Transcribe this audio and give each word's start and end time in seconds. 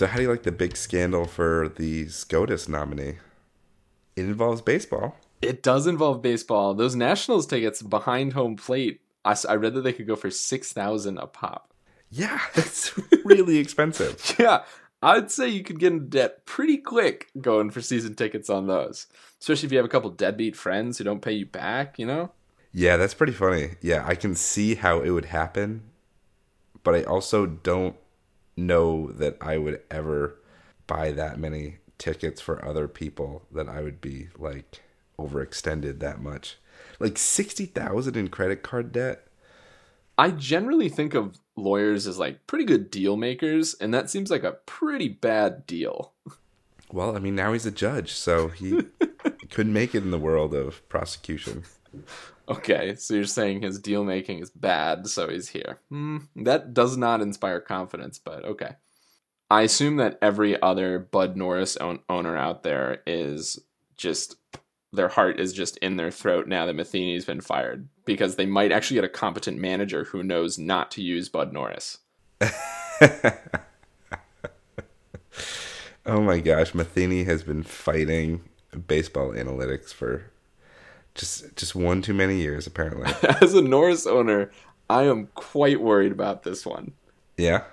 So, 0.00 0.06
how 0.06 0.16
do 0.16 0.22
you 0.22 0.30
like 0.30 0.44
the 0.44 0.50
big 0.50 0.78
scandal 0.78 1.26
for 1.26 1.68
the 1.76 2.08
SCOTUS 2.08 2.70
nominee? 2.70 3.18
It 4.16 4.22
involves 4.22 4.62
baseball. 4.62 5.18
It 5.42 5.62
does 5.62 5.86
involve 5.86 6.22
baseball. 6.22 6.72
Those 6.72 6.96
Nationals 6.96 7.44
tickets 7.44 7.82
behind 7.82 8.32
home 8.32 8.56
plate—I 8.56 9.54
read 9.56 9.74
that 9.74 9.82
they 9.82 9.92
could 9.92 10.06
go 10.06 10.16
for 10.16 10.30
6000 10.30 11.18
a 11.18 11.26
pop. 11.26 11.74
Yeah, 12.08 12.40
that's 12.54 12.98
really 13.26 13.58
expensive. 13.58 14.36
Yeah, 14.38 14.62
I'd 15.02 15.30
say 15.30 15.50
you 15.50 15.62
could 15.62 15.78
get 15.78 15.92
in 15.92 16.08
debt 16.08 16.46
pretty 16.46 16.78
quick 16.78 17.28
going 17.38 17.68
for 17.68 17.82
season 17.82 18.14
tickets 18.14 18.48
on 18.48 18.68
those. 18.68 19.06
Especially 19.38 19.66
if 19.66 19.72
you 19.72 19.76
have 19.76 19.84
a 19.84 19.90
couple 19.90 20.08
deadbeat 20.08 20.56
friends 20.56 20.96
who 20.96 21.04
don't 21.04 21.20
pay 21.20 21.32
you 21.32 21.44
back, 21.44 21.98
you 21.98 22.06
know? 22.06 22.32
Yeah, 22.72 22.96
that's 22.96 23.12
pretty 23.12 23.34
funny. 23.34 23.72
Yeah, 23.82 24.06
I 24.06 24.14
can 24.14 24.34
see 24.34 24.76
how 24.76 25.00
it 25.00 25.10
would 25.10 25.26
happen, 25.26 25.82
but 26.84 26.94
I 26.94 27.02
also 27.02 27.44
don't 27.44 27.96
know 28.66 29.08
that 29.12 29.36
I 29.40 29.58
would 29.58 29.82
ever 29.90 30.36
buy 30.86 31.12
that 31.12 31.38
many 31.38 31.78
tickets 31.98 32.40
for 32.40 32.64
other 32.64 32.88
people 32.88 33.46
that 33.52 33.68
I 33.68 33.82
would 33.82 34.00
be 34.00 34.28
like 34.38 34.80
overextended 35.18 36.00
that 36.00 36.20
much. 36.20 36.56
Like 36.98 37.18
60,000 37.18 38.16
in 38.16 38.28
credit 38.28 38.62
card 38.62 38.92
debt? 38.92 39.26
I 40.18 40.30
generally 40.30 40.88
think 40.88 41.14
of 41.14 41.38
lawyers 41.56 42.06
as 42.06 42.18
like 42.18 42.46
pretty 42.46 42.64
good 42.64 42.90
deal 42.90 43.16
makers, 43.16 43.74
and 43.74 43.92
that 43.94 44.10
seems 44.10 44.30
like 44.30 44.44
a 44.44 44.52
pretty 44.66 45.08
bad 45.08 45.66
deal. 45.66 46.12
Well, 46.92 47.16
I 47.16 47.20
mean, 47.20 47.36
now 47.36 47.52
he's 47.52 47.66
a 47.66 47.70
judge, 47.70 48.12
so 48.12 48.48
he 48.48 48.82
couldn't 49.50 49.72
make 49.72 49.94
it 49.94 50.02
in 50.02 50.10
the 50.10 50.18
world 50.18 50.54
of 50.54 50.86
prosecution. 50.88 51.62
Okay, 52.50 52.96
so 52.96 53.14
you're 53.14 53.24
saying 53.24 53.62
his 53.62 53.78
deal 53.78 54.02
making 54.02 54.40
is 54.40 54.50
bad, 54.50 55.06
so 55.06 55.28
he's 55.28 55.48
here. 55.48 55.78
Hmm, 55.88 56.18
that 56.36 56.74
does 56.74 56.96
not 56.96 57.20
inspire 57.20 57.60
confidence, 57.60 58.18
but 58.18 58.44
okay. 58.44 58.72
I 59.48 59.62
assume 59.62 59.96
that 59.96 60.18
every 60.20 60.60
other 60.60 60.98
Bud 60.98 61.36
Norris 61.36 61.76
own- 61.76 62.00
owner 62.08 62.36
out 62.36 62.62
there 62.62 63.02
is 63.06 63.60
just 63.96 64.36
their 64.92 65.08
heart 65.08 65.38
is 65.38 65.52
just 65.52 65.76
in 65.78 65.96
their 65.96 66.10
throat 66.10 66.48
now 66.48 66.66
that 66.66 66.74
Matheny's 66.74 67.24
been 67.24 67.40
fired 67.40 67.88
because 68.04 68.34
they 68.34 68.46
might 68.46 68.72
actually 68.72 68.96
get 68.96 69.04
a 69.04 69.08
competent 69.08 69.58
manager 69.58 70.04
who 70.04 70.22
knows 70.24 70.58
not 70.58 70.90
to 70.92 71.02
use 71.02 71.28
Bud 71.28 71.52
Norris. 71.52 71.98
Oh 76.06 76.20
my 76.22 76.40
gosh, 76.40 76.74
Matheny 76.74 77.24
has 77.24 77.42
been 77.42 77.62
fighting 77.62 78.40
baseball 78.86 79.30
analytics 79.30 79.92
for 79.92 80.30
just 81.14 81.56
just 81.56 81.74
one 81.74 82.02
too 82.02 82.14
many 82.14 82.36
years 82.40 82.66
apparently. 82.66 83.12
As 83.40 83.54
a 83.54 83.62
Norris 83.62 84.06
owner, 84.06 84.50
I 84.88 85.04
am 85.04 85.28
quite 85.34 85.80
worried 85.80 86.12
about 86.12 86.42
this 86.42 86.64
one. 86.66 86.92
yeah. 87.36 87.64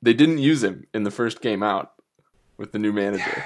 They 0.00 0.14
didn't 0.14 0.38
use 0.38 0.62
him 0.62 0.86
in 0.94 1.02
the 1.02 1.10
first 1.10 1.40
game 1.40 1.60
out 1.60 1.94
with 2.56 2.70
the 2.70 2.78
new 2.78 2.92
manager. 2.92 3.44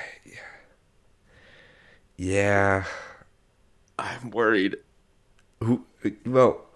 Yeah. 2.17 2.85
I'm 3.99 4.31
worried. 4.31 4.77
Who 5.63 5.87
well 6.27 6.67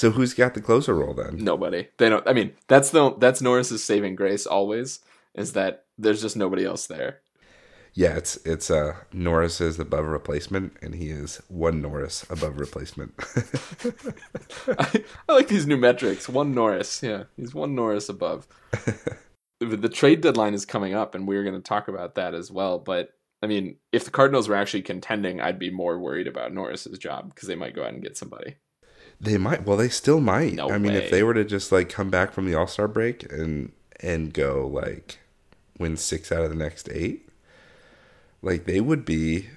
so 0.00 0.10
who's 0.10 0.32
got 0.32 0.54
the 0.54 0.62
closer 0.62 0.94
role 0.94 1.12
then? 1.12 1.44
Nobody. 1.44 1.88
They 1.98 2.08
don't. 2.08 2.26
I 2.26 2.32
mean, 2.32 2.52
that's 2.68 2.88
the 2.88 3.14
that's 3.18 3.42
Norris's 3.42 3.84
saving 3.84 4.16
grace. 4.16 4.46
Always 4.46 5.00
is 5.34 5.52
that 5.52 5.84
there's 5.98 6.22
just 6.22 6.38
nobody 6.38 6.64
else 6.64 6.86
there. 6.86 7.20
Yeah, 7.94 8.16
it's 8.16 8.36
it's 8.46 8.70
uh 8.70 8.96
Norris 9.12 9.60
is 9.60 9.78
above 9.78 10.06
replacement 10.06 10.76
and 10.80 10.94
he 10.94 11.10
is 11.10 11.42
one 11.48 11.82
Norris 11.82 12.24
above 12.30 12.58
replacement. 12.58 13.14
I, 14.78 15.04
I 15.28 15.32
like 15.32 15.48
these 15.48 15.66
new 15.66 15.76
metrics. 15.76 16.28
One 16.28 16.54
Norris. 16.54 17.02
Yeah, 17.02 17.24
he's 17.36 17.54
one 17.54 17.74
Norris 17.74 18.08
above. 18.08 18.46
the 19.60 19.76
the 19.76 19.88
trade 19.88 20.20
deadline 20.20 20.54
is 20.54 20.64
coming 20.64 20.94
up, 20.94 21.14
and 21.14 21.26
we're 21.26 21.42
going 21.44 21.56
to 21.56 21.60
talk 21.60 21.88
about 21.88 22.14
that 22.14 22.34
as 22.34 22.50
well. 22.50 22.78
But 22.78 23.10
I 23.42 23.46
mean, 23.46 23.76
if 23.92 24.04
the 24.04 24.10
Cardinals 24.10 24.48
were 24.48 24.54
actually 24.54 24.82
contending, 24.82 25.40
I'd 25.40 25.58
be 25.58 25.70
more 25.70 25.98
worried 25.98 26.26
about 26.26 26.52
Norris's 26.52 26.98
job 26.98 27.34
because 27.34 27.48
they 27.48 27.56
might 27.56 27.74
go 27.74 27.82
out 27.82 27.92
and 27.92 28.02
get 28.02 28.16
somebody. 28.16 28.56
they 29.20 29.36
might 29.38 29.66
well 29.66 29.76
they 29.76 29.88
still 29.88 30.20
might. 30.20 30.54
No 30.54 30.70
I 30.70 30.78
mean 30.78 30.92
if 30.92 31.10
they 31.10 31.22
were 31.22 31.34
to 31.34 31.44
just 31.44 31.72
like 31.72 31.88
come 31.88 32.10
back 32.10 32.32
from 32.32 32.46
the 32.46 32.54
All-Star 32.54 32.88
break 32.88 33.30
and 33.32 33.72
and 34.00 34.32
go 34.32 34.66
like 34.66 35.18
win 35.78 35.96
6 35.96 36.32
out 36.32 36.42
of 36.42 36.50
the 36.50 36.56
next 36.56 36.88
8 36.90 37.28
like 38.42 38.64
they 38.64 38.80
would 38.80 39.04
be 39.04 39.48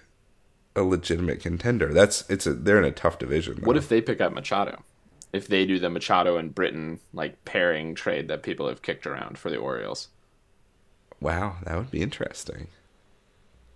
a 0.76 0.84
legitimate 0.84 1.40
contender. 1.40 1.94
That's 1.94 2.30
it's 2.30 2.46
a 2.46 2.54
they're 2.54 2.80
in 2.80 2.86
a 2.86 2.92
tough 2.92 3.20
division. 3.20 3.60
What 3.64 3.78
if 3.78 3.90
they 3.90 4.02
pick 4.02 4.22
up 4.22 4.34
Machado? 4.34 4.84
If 5.32 5.48
they 5.48 5.66
do 5.66 5.80
the 5.80 5.90
Machado 5.90 6.38
and 6.38 6.54
Britton 6.54 7.00
like 7.14 7.44
pairing 7.46 7.96
trade 7.96 8.28
that 8.28 8.44
people 8.44 8.68
have 8.68 8.82
kicked 8.82 9.08
around 9.08 9.38
for 9.38 9.50
the 9.50 9.58
Orioles. 9.58 10.10
Wow, 11.20 11.58
that 11.64 11.78
would 11.78 11.92
be 11.92 12.02
interesting. 12.02 12.68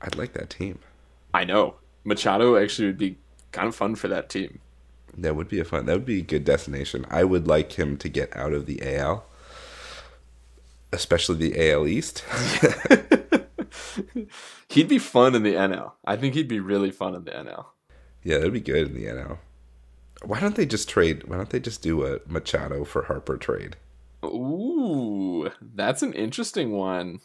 I'd 0.01 0.16
like 0.16 0.34
that 0.34 0.50
team. 0.50 0.79
I 1.34 1.45
know. 1.45 1.75
Machado 2.03 2.57
actually 2.57 2.88
would 2.88 2.97
be 2.97 3.18
kind 3.51 3.68
of 3.68 3.75
fun 3.75 3.95
for 3.95 4.07
that 4.07 4.29
team. 4.29 4.59
That 5.18 5.35
would 5.35 5.47
be 5.47 5.59
a 5.59 5.66
fun. 5.66 5.85
That 5.85 5.94
would 5.94 6.06
be 6.06 6.19
a 6.19 6.24
good 6.24 6.44
destination. 6.44 7.06
I 7.09 7.24
would 7.24 7.47
like 7.47 7.74
him 7.74 7.97
to 7.97 8.09
get 8.09 8.35
out 8.35 8.53
of 8.53 8.66
the 8.66 8.97
AL, 8.97 9.25
especially 10.91 11.38
the 11.38 11.72
AL 11.72 11.88
East. 11.88 12.24
He'd 14.69 14.88
be 14.88 15.00
fun 15.00 15.35
in 15.35 15.44
the 15.44 15.53
NL. 15.53 15.94
I 16.06 16.16
think 16.16 16.34
he'd 16.35 16.47
be 16.47 16.59
really 16.59 16.91
fun 16.91 17.16
in 17.16 17.24
the 17.24 17.31
NL. 17.31 17.66
yeah, 18.24 18.38
that'd 18.38 18.53
be 18.53 18.59
good 18.59 18.88
in 18.88 18.94
the 18.94 19.06
NL. 19.06 19.38
Why 20.24 20.40
don't 20.40 20.56
they 20.56 20.66
just 20.66 20.90
trade? 20.90 21.25
Why 21.28 21.38
don't 21.38 21.50
they 21.50 21.59
just 21.59 21.81
do 21.81 22.06
a 22.06 22.19
Machado 22.28 22.84
for 22.84 23.03
Harper 23.03 23.38
trade? 23.38 23.78
Ooh, 24.25 25.52
that's 25.62 26.02
an 26.02 26.13
interesting 26.13 26.72
one. 26.72 27.19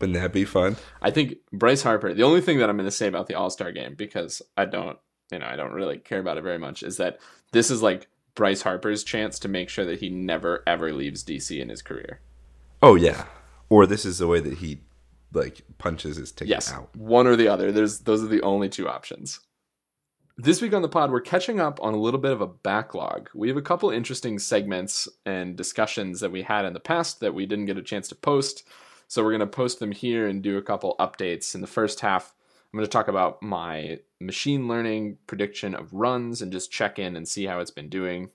Wouldn't 0.00 0.18
that 0.18 0.32
be 0.32 0.44
fun? 0.44 0.76
I 1.02 1.10
think 1.10 1.36
Bryce 1.52 1.82
Harper, 1.82 2.14
the 2.14 2.22
only 2.22 2.40
thing 2.40 2.58
that 2.58 2.70
I'm 2.70 2.76
going 2.76 2.86
to 2.86 2.90
say 2.90 3.06
about 3.06 3.26
the 3.26 3.34
All 3.34 3.50
Star 3.50 3.72
game, 3.72 3.94
because 3.94 4.42
I 4.56 4.64
don't, 4.64 4.98
you 5.30 5.38
know, 5.38 5.46
I 5.46 5.56
don't 5.56 5.72
really 5.72 5.98
care 5.98 6.20
about 6.20 6.38
it 6.38 6.42
very 6.42 6.58
much, 6.58 6.82
is 6.82 6.96
that 6.98 7.18
this 7.52 7.70
is 7.70 7.82
like 7.82 8.08
Bryce 8.34 8.62
Harper's 8.62 9.04
chance 9.04 9.38
to 9.40 9.48
make 9.48 9.68
sure 9.68 9.84
that 9.84 10.00
he 10.00 10.08
never 10.08 10.62
ever 10.66 10.92
leaves 10.92 11.24
DC 11.24 11.58
in 11.58 11.68
his 11.68 11.82
career. 11.82 12.20
Oh 12.82 12.94
yeah. 12.94 13.26
Or 13.68 13.86
this 13.86 14.04
is 14.04 14.18
the 14.18 14.26
way 14.26 14.40
that 14.40 14.58
he 14.58 14.80
like 15.32 15.62
punches 15.78 16.16
his 16.16 16.32
ticket 16.32 16.48
Yes, 16.48 16.72
out. 16.72 16.94
one 16.96 17.26
or 17.26 17.36
the 17.36 17.48
other. 17.48 17.70
There's 17.72 18.00
those 18.00 18.22
are 18.22 18.28
the 18.28 18.42
only 18.42 18.68
two 18.68 18.88
options. 18.88 19.40
This 20.36 20.62
week 20.62 20.72
on 20.72 20.80
the 20.82 20.88
pod, 20.88 21.10
we're 21.10 21.20
catching 21.20 21.60
up 21.60 21.78
on 21.82 21.92
a 21.92 21.98
little 22.00 22.20
bit 22.20 22.32
of 22.32 22.40
a 22.40 22.46
backlog. 22.46 23.28
We 23.34 23.48
have 23.48 23.58
a 23.58 23.62
couple 23.62 23.90
interesting 23.90 24.38
segments 24.38 25.06
and 25.26 25.54
discussions 25.54 26.20
that 26.20 26.32
we 26.32 26.42
had 26.42 26.64
in 26.64 26.72
the 26.72 26.80
past 26.80 27.20
that 27.20 27.34
we 27.34 27.44
didn't 27.44 27.66
get 27.66 27.76
a 27.76 27.82
chance 27.82 28.08
to 28.08 28.14
post. 28.14 28.66
So 29.06 29.22
we're 29.22 29.32
going 29.32 29.40
to 29.40 29.46
post 29.46 29.80
them 29.80 29.92
here 29.92 30.26
and 30.28 30.40
do 30.40 30.56
a 30.56 30.62
couple 30.62 30.96
updates. 30.98 31.54
In 31.54 31.60
the 31.60 31.66
first 31.66 32.00
half, 32.00 32.34
I'm 32.72 32.78
going 32.78 32.86
to 32.86 32.90
talk 32.90 33.08
about 33.08 33.42
my 33.42 33.98
machine 34.18 34.66
learning 34.66 35.18
prediction 35.26 35.74
of 35.74 35.92
runs 35.92 36.40
and 36.40 36.52
just 36.52 36.70
check 36.70 36.98
in 36.98 37.16
and 37.16 37.28
see 37.28 37.44
how 37.44 37.58
it's 37.60 37.72
been 37.72 37.88
doing. 37.90 38.30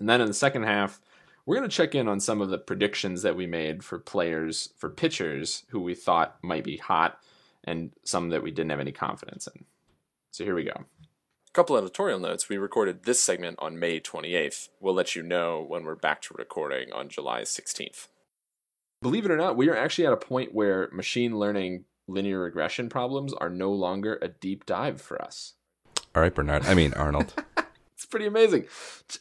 And 0.00 0.08
then 0.08 0.20
in 0.20 0.26
the 0.26 0.34
second 0.34 0.64
half, 0.64 1.00
we're 1.46 1.56
going 1.56 1.68
to 1.68 1.76
check 1.76 1.94
in 1.94 2.08
on 2.08 2.20
some 2.20 2.40
of 2.40 2.50
the 2.50 2.58
predictions 2.58 3.22
that 3.22 3.36
we 3.36 3.46
made 3.46 3.82
for 3.82 3.98
players, 3.98 4.72
for 4.76 4.88
pitchers 4.88 5.64
who 5.68 5.80
we 5.80 5.94
thought 5.94 6.38
might 6.42 6.64
be 6.64 6.76
hot, 6.76 7.18
and 7.64 7.92
some 8.04 8.30
that 8.30 8.42
we 8.42 8.50
didn't 8.50 8.70
have 8.70 8.80
any 8.80 8.92
confidence 8.92 9.48
in. 9.48 9.64
So 10.30 10.44
here 10.44 10.54
we 10.54 10.64
go. 10.64 10.72
A 10.72 11.52
Couple 11.52 11.76
editorial 11.76 12.18
notes. 12.18 12.48
We 12.48 12.56
recorded 12.56 13.04
this 13.04 13.20
segment 13.20 13.58
on 13.60 13.78
May 13.78 14.00
28th. 14.00 14.68
We'll 14.80 14.94
let 14.94 15.14
you 15.14 15.22
know 15.22 15.64
when 15.66 15.84
we're 15.84 15.94
back 15.94 16.22
to 16.22 16.34
recording 16.36 16.92
on 16.92 17.08
July 17.08 17.42
16th. 17.42 18.08
Believe 19.02 19.24
it 19.24 19.32
or 19.32 19.36
not, 19.36 19.56
we 19.56 19.68
are 19.68 19.76
actually 19.76 20.06
at 20.06 20.12
a 20.12 20.16
point 20.16 20.54
where 20.54 20.88
machine 20.92 21.38
learning 21.38 21.84
linear 22.06 22.40
regression 22.40 22.88
problems 22.88 23.32
are 23.34 23.50
no 23.50 23.72
longer 23.72 24.18
a 24.22 24.28
deep 24.28 24.64
dive 24.64 25.00
for 25.00 25.20
us. 25.20 25.54
All 26.14 26.22
right, 26.22 26.34
Bernard. 26.34 26.66
I 26.66 26.74
mean 26.74 26.94
Arnold. 26.94 27.34
Pretty 28.12 28.26
amazing. 28.26 28.66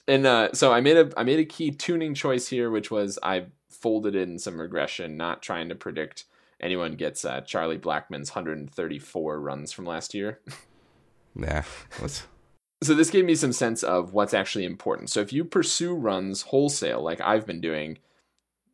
And 0.05 0.25
uh, 0.25 0.51
so 0.51 0.73
I 0.73 0.81
made 0.81 0.97
a 0.97 1.09
I 1.15 1.23
made 1.23 1.39
a 1.39 1.45
key 1.45 1.71
tuning 1.71 2.13
choice 2.13 2.49
here, 2.49 2.69
which 2.69 2.91
was 2.91 3.17
I 3.23 3.45
folded 3.69 4.15
in 4.15 4.37
some 4.37 4.59
regression, 4.59 5.15
not 5.15 5.41
trying 5.41 5.69
to 5.69 5.75
predict 5.75 6.25
anyone 6.59 6.95
gets 6.95 7.23
uh, 7.23 7.39
Charlie 7.39 7.77
Blackmon's 7.77 8.31
134 8.31 9.39
runs 9.39 9.71
from 9.71 9.85
last 9.85 10.13
year. 10.13 10.41
yeah. 11.35 11.63
Let's 12.01 12.27
So 12.83 12.93
this 12.93 13.09
gave 13.09 13.23
me 13.23 13.33
some 13.33 13.53
sense 13.53 13.81
of 13.81 14.11
what's 14.11 14.33
actually 14.33 14.65
important. 14.65 15.09
So 15.09 15.21
if 15.21 15.31
you 15.31 15.45
pursue 15.45 15.95
runs 15.95 16.41
wholesale, 16.41 17.01
like 17.01 17.21
I've 17.21 17.45
been 17.45 17.61
doing, 17.61 17.97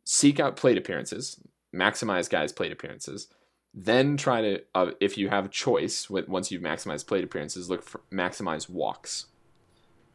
seek 0.02 0.40
out 0.40 0.56
plate 0.56 0.76
appearances, 0.76 1.38
maximize 1.72 2.28
guys' 2.28 2.50
plate 2.50 2.72
appearances, 2.72 3.28
then 3.72 4.16
try 4.16 4.40
to, 4.42 4.62
uh, 4.74 4.90
if 4.98 5.16
you 5.16 5.28
have 5.28 5.44
a 5.44 5.48
choice, 5.48 6.10
with, 6.10 6.28
once 6.28 6.50
you've 6.50 6.62
maximized 6.62 7.06
plate 7.06 7.22
appearances, 7.22 7.70
look 7.70 7.84
for 7.84 8.00
maximize 8.10 8.68
walks, 8.68 9.26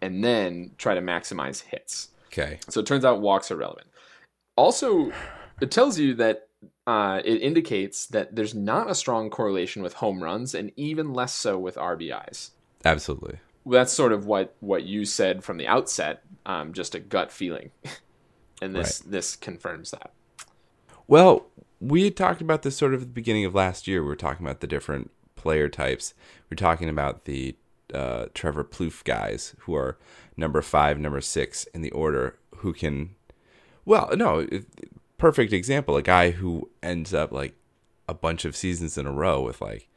and 0.03 0.21
then 0.21 0.71
try 0.77 0.93
to 0.93 1.01
maximize 1.01 1.63
hits. 1.63 2.09
Okay. 2.27 2.59
So 2.67 2.81
it 2.81 2.85
turns 2.85 3.05
out 3.05 3.21
walks 3.21 3.49
are 3.51 3.55
relevant. 3.55 3.87
Also, 4.57 5.13
it 5.61 5.71
tells 5.71 5.97
you 5.97 6.13
that 6.15 6.49
uh, 6.85 7.21
it 7.23 7.41
indicates 7.41 8.07
that 8.07 8.35
there's 8.35 8.53
not 8.53 8.91
a 8.91 8.95
strong 8.95 9.29
correlation 9.29 9.81
with 9.81 9.93
home 9.93 10.21
runs, 10.21 10.53
and 10.53 10.73
even 10.75 11.13
less 11.13 11.33
so 11.33 11.57
with 11.57 11.75
RBIs. 11.75 12.49
Absolutely. 12.83 13.39
That's 13.65 13.93
sort 13.93 14.11
of 14.11 14.25
what 14.25 14.55
what 14.59 14.83
you 14.83 15.05
said 15.05 15.41
from 15.41 15.55
the 15.55 15.67
outset, 15.67 16.23
um, 16.45 16.73
just 16.73 16.95
a 16.95 16.99
gut 16.99 17.31
feeling, 17.31 17.71
and 18.61 18.75
this 18.75 18.99
this 18.99 19.37
confirms 19.37 19.91
that. 19.91 20.11
Well, 21.07 21.45
we 21.79 22.03
had 22.03 22.17
talked 22.17 22.41
about 22.41 22.63
this 22.63 22.75
sort 22.75 22.93
of 22.93 23.03
at 23.03 23.07
the 23.07 23.13
beginning 23.13 23.45
of 23.45 23.55
last 23.55 23.87
year. 23.87 24.01
We 24.01 24.09
were 24.09 24.17
talking 24.17 24.45
about 24.45 24.59
the 24.59 24.67
different 24.67 25.11
player 25.37 25.69
types. 25.69 26.13
We 26.49 26.55
are 26.55 26.57
talking 26.57 26.89
about 26.89 27.23
the 27.23 27.55
uh, 27.93 28.27
Trevor 28.33 28.63
Plouffe 28.63 29.03
guys 29.03 29.55
who 29.59 29.75
are 29.75 29.97
number 30.35 30.61
five, 30.61 30.99
number 30.99 31.21
six 31.21 31.65
in 31.73 31.81
the 31.81 31.91
order, 31.91 32.37
who 32.57 32.73
can, 32.73 33.15
well, 33.85 34.09
no, 34.15 34.47
perfect 35.17 35.53
example. 35.53 35.97
A 35.97 36.01
guy 36.01 36.31
who 36.31 36.69
ends 36.81 37.13
up 37.13 37.31
like 37.31 37.55
a 38.07 38.13
bunch 38.13 38.45
of 38.45 38.55
seasons 38.55 38.97
in 38.97 39.07
a 39.07 39.11
row 39.11 39.41
with 39.41 39.61
like 39.61 39.87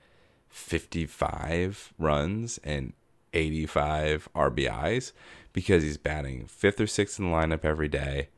55 0.49 1.93
runs 1.99 2.59
and 2.65 2.93
85 3.33 4.29
RBIs 4.35 5.13
because 5.53 5.83
he's 5.83 5.97
batting 5.97 6.47
fifth 6.47 6.81
or 6.81 6.87
sixth 6.87 7.19
in 7.19 7.31
the 7.31 7.37
lineup 7.37 7.65
every 7.65 7.89
day 7.89 8.29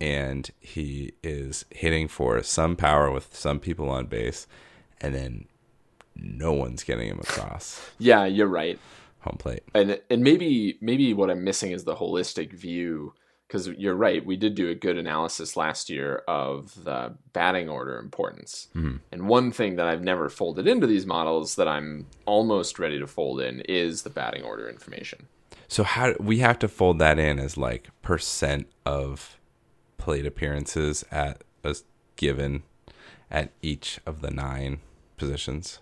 and 0.00 0.50
he 0.60 1.12
is 1.22 1.64
hitting 1.70 2.08
for 2.08 2.42
some 2.42 2.74
power 2.74 3.10
with 3.10 3.36
some 3.36 3.60
people 3.60 3.90
on 3.90 4.06
base 4.06 4.46
and 5.00 5.14
then 5.14 5.44
no 6.16 6.52
one's 6.52 6.82
getting 6.84 7.08
him 7.08 7.20
across 7.20 7.90
Yeah, 7.98 8.24
you're 8.26 8.46
right. 8.46 8.78
home 9.20 9.36
plate. 9.38 9.62
And 9.74 10.00
and 10.10 10.22
maybe 10.22 10.78
maybe 10.80 11.14
what 11.14 11.30
I'm 11.30 11.44
missing 11.44 11.72
is 11.72 11.84
the 11.84 11.96
holistic 11.96 12.52
view 12.52 13.14
because 13.46 13.66
you're 13.66 13.96
right. 13.96 14.24
We 14.24 14.36
did 14.36 14.54
do 14.54 14.68
a 14.68 14.76
good 14.76 14.96
analysis 14.96 15.56
last 15.56 15.90
year 15.90 16.22
of 16.28 16.84
the 16.84 17.16
batting 17.32 17.68
order 17.68 17.98
importance. 17.98 18.68
Hmm. 18.74 18.98
And 19.10 19.26
one 19.26 19.50
thing 19.50 19.74
that 19.74 19.86
I've 19.88 20.04
never 20.04 20.28
folded 20.28 20.68
into 20.68 20.86
these 20.86 21.04
models 21.04 21.56
that 21.56 21.66
I'm 21.66 22.06
almost 22.26 22.78
ready 22.78 23.00
to 23.00 23.08
fold 23.08 23.40
in 23.40 23.60
is 23.62 24.02
the 24.02 24.10
batting 24.10 24.44
order 24.44 24.68
information. 24.68 25.26
So 25.66 25.82
how 25.82 26.14
we 26.20 26.38
have 26.38 26.60
to 26.60 26.68
fold 26.68 27.00
that 27.00 27.18
in 27.18 27.38
as 27.40 27.56
like 27.56 27.90
percent 28.02 28.68
of 28.86 29.36
plate 29.98 30.26
appearances 30.26 31.04
at 31.10 31.42
a 31.64 31.74
given 32.16 32.62
at 33.30 33.50
each 33.62 33.98
of 34.06 34.20
the 34.20 34.30
nine 34.30 34.78
positions. 35.16 35.80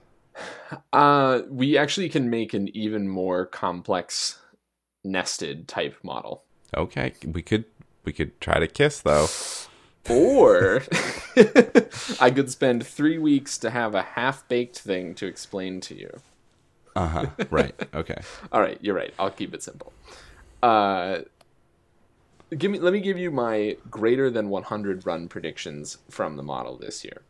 Uh, 0.93 1.43
we 1.49 1.77
actually 1.77 2.09
can 2.09 2.29
make 2.31 2.55
an 2.55 2.69
even 2.77 3.09
more 3.09 3.47
complex 3.47 4.39
nested 5.05 5.69
type 5.69 5.97
model. 6.03 6.45
Okay, 6.77 7.15
we 7.25 7.43
could 7.43 7.65
we 8.05 8.13
could 8.13 8.41
try 8.41 8.59
to 8.59 8.67
kiss 8.67 9.01
though. 9.01 9.29
Or 10.09 10.83
I 12.21 12.31
could 12.31 12.51
spend 12.51 12.87
three 12.87 13.19
weeks 13.19 13.59
to 13.59 13.71
have 13.71 13.95
a 13.95 14.03
half 14.03 14.47
baked 14.49 14.79
thing 14.79 15.15
to 15.17 15.27
explain 15.27 15.81
to 15.83 15.95
you. 15.95 16.21
Uh 16.97 17.07
huh. 17.07 17.27
right. 17.51 17.75
Okay. 17.95 18.21
All 18.53 18.61
right, 18.61 18.79
you're 18.81 18.95
right. 18.95 19.15
I'll 19.19 19.31
keep 19.31 19.55
it 19.55 19.63
simple. 19.63 19.93
Uh, 20.63 21.21
give 22.57 22.71
me. 22.71 22.79
Let 22.79 22.93
me 22.93 23.01
give 23.01 23.19
you 23.19 23.31
my 23.31 23.77
greater 23.91 24.31
than 24.31 24.49
100 24.49 25.07
run 25.07 25.29
predictions 25.29 25.99
from 26.11 26.37
the 26.37 26.43
model 26.43 26.77
this 26.77 27.05
year. 27.05 27.23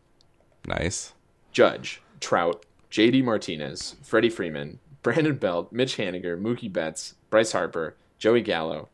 Nice. 0.67 1.13
Judge, 1.53 2.01
Trout, 2.21 2.65
J.D. 2.91 3.23
Martinez, 3.23 3.97
Freddie 4.03 4.31
Freeman, 4.31 4.79
Brandon 5.03 5.37
Belt, 5.37 5.73
Mitch 5.73 5.97
Haniger, 5.97 6.41
Mookie 6.41 6.73
Betts, 6.73 7.15
Bryce 7.31 7.53
Harper, 7.53 7.97
Joey 8.19 8.41
Gallo, 8.41 8.89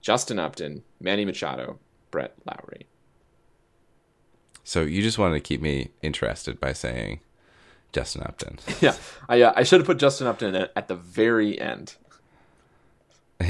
Justin 0.00 0.38
Upton, 0.38 0.82
Manny 1.00 1.24
Machado, 1.24 1.78
Brett 2.10 2.34
Lawrie. 2.46 2.86
So 4.64 4.82
you 4.82 5.02
just 5.02 5.18
wanted 5.18 5.34
to 5.34 5.40
keep 5.40 5.60
me 5.60 5.90
interested 6.02 6.60
by 6.60 6.72
saying 6.72 7.20
Justin 7.92 8.22
Upton. 8.22 8.58
yeah, 8.80 8.94
I 9.28 9.42
uh, 9.42 9.52
I 9.56 9.62
should 9.62 9.80
have 9.80 9.86
put 9.86 9.98
Justin 9.98 10.26
Upton 10.26 10.54
at, 10.54 10.72
at 10.76 10.88
the 10.88 10.96
very 10.96 11.60
end. 11.60 11.96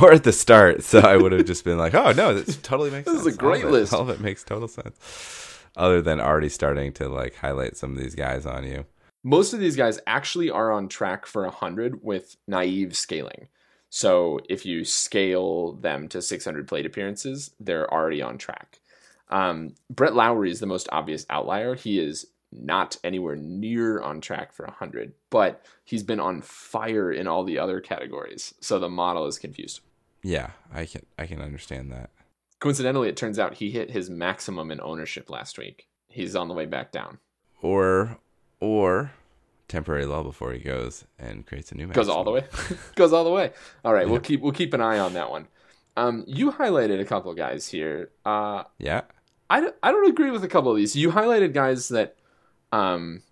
or 0.00 0.12
at 0.12 0.22
the 0.22 0.32
start, 0.32 0.84
so 0.84 1.00
I 1.00 1.16
would 1.16 1.32
have 1.32 1.46
just 1.46 1.64
been 1.64 1.78
like, 1.78 1.94
"Oh 1.94 2.12
no, 2.12 2.34
this 2.34 2.56
totally 2.58 2.90
makes 2.90 3.06
sense. 3.06 3.18
This 3.18 3.26
is 3.26 3.34
a 3.34 3.38
great 3.38 3.64
all 3.64 3.68
of 3.70 3.74
it, 3.74 3.78
list. 3.78 3.94
All 3.94 4.02
of 4.02 4.10
it 4.10 4.20
makes 4.20 4.44
total 4.44 4.68
sense." 4.68 4.94
Other 5.76 6.00
than 6.00 6.20
already 6.20 6.48
starting 6.48 6.92
to 6.94 7.08
like 7.08 7.36
highlight 7.36 7.76
some 7.76 7.92
of 7.92 7.98
these 7.98 8.14
guys 8.14 8.46
on 8.46 8.64
you. 8.66 8.86
most 9.22 9.52
of 9.52 9.60
these 9.60 9.76
guys 9.76 10.00
actually 10.06 10.50
are 10.50 10.72
on 10.72 10.88
track 10.88 11.26
for 11.26 11.42
100 11.42 12.02
with 12.02 12.36
naive 12.46 12.96
scaling. 12.96 13.48
So 13.90 14.40
if 14.48 14.66
you 14.66 14.84
scale 14.84 15.72
them 15.72 16.08
to 16.08 16.22
600 16.22 16.68
plate 16.68 16.86
appearances, 16.86 17.50
they're 17.60 17.92
already 17.92 18.22
on 18.22 18.38
track. 18.38 18.80
Um, 19.28 19.74
Brett 19.90 20.14
Lawrie 20.14 20.50
is 20.50 20.60
the 20.60 20.66
most 20.66 20.88
obvious 20.92 21.26
outlier. 21.30 21.74
He 21.74 21.98
is 21.98 22.26
not 22.52 22.96
anywhere 23.02 23.36
near 23.36 24.00
on 24.00 24.20
track 24.20 24.52
for 24.52 24.64
100, 24.66 25.12
but 25.30 25.64
he's 25.84 26.02
been 26.02 26.20
on 26.20 26.42
fire 26.42 27.10
in 27.10 27.26
all 27.26 27.44
the 27.44 27.58
other 27.58 27.80
categories. 27.80 28.54
So 28.60 28.78
the 28.78 28.88
model 28.88 29.26
is 29.26 29.38
confused. 29.38 29.80
Yeah, 30.22 30.50
I 30.72 30.86
can 30.86 31.02
I 31.18 31.26
can 31.26 31.40
understand 31.40 31.92
that. 31.92 32.10
Coincidentally, 32.58 33.08
it 33.08 33.16
turns 33.16 33.38
out 33.38 33.54
he 33.54 33.70
hit 33.70 33.90
his 33.90 34.08
maximum 34.08 34.70
in 34.70 34.80
ownership 34.80 35.28
last 35.30 35.58
week. 35.58 35.88
He's 36.08 36.34
on 36.34 36.48
the 36.48 36.54
way 36.54 36.66
back 36.66 36.90
down. 36.92 37.18
Or 37.62 38.18
or 38.60 39.12
temporary 39.68 40.06
lull 40.06 40.22
before 40.22 40.52
he 40.52 40.60
goes 40.60 41.04
and 41.18 41.44
creates 41.44 41.72
a 41.72 41.74
new 41.74 41.88
goes 41.88 42.08
all 42.08 42.22
the 42.24 42.30
way 42.30 42.44
goes 42.94 43.12
all 43.12 43.24
the 43.24 43.30
way 43.30 43.50
all 43.84 43.92
right 43.92 44.08
we'll 44.08 44.20
keep 44.20 44.40
we'll 44.40 44.52
keep 44.52 44.72
an 44.72 44.80
eye 44.80 45.00
on 45.00 45.12
that 45.14 45.28
one 45.28 45.48
um 45.96 46.22
you 46.28 46.52
highlighted 46.52 47.00
a 47.00 47.04
couple 47.04 47.32
of 47.32 47.36
guys 47.36 47.66
here 47.66 48.10
uh 48.24 48.62
Yeah. 48.78 49.00
I, 49.50 49.60
don't- 49.60 49.74
I 49.82 49.90
don't 49.90 50.08
agree 50.08 50.30
with 50.30 50.44
a 50.44 50.48
couple 50.48 50.70
of 50.70 50.76
these 50.76 50.94
you 50.94 51.10
highlighted 51.10 51.52
guys 51.52 51.88
that 51.88 52.14
um 52.70 53.22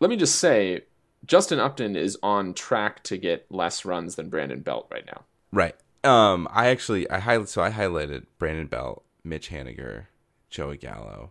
let 0.00 0.08
me 0.08 0.16
just 0.16 0.36
say 0.36 0.84
justin 1.26 1.60
upton 1.60 1.96
is 1.96 2.16
on 2.22 2.54
track 2.54 3.02
to 3.04 3.18
get 3.18 3.44
less 3.50 3.84
runs 3.84 4.14
than 4.14 4.30
brandon 4.30 4.60
belt 4.60 4.88
right 4.90 5.04
now 5.04 5.24
Right. 5.52 5.74
Um, 6.04 6.48
I 6.50 6.68
actually 6.68 7.08
I 7.10 7.20
highlight 7.20 7.48
so 7.48 7.62
I 7.62 7.70
highlighted 7.70 8.26
Brandon 8.38 8.66
Belt, 8.66 9.04
Mitch 9.22 9.50
Haniger, 9.50 10.06
Joey 10.50 10.76
Gallo, 10.76 11.30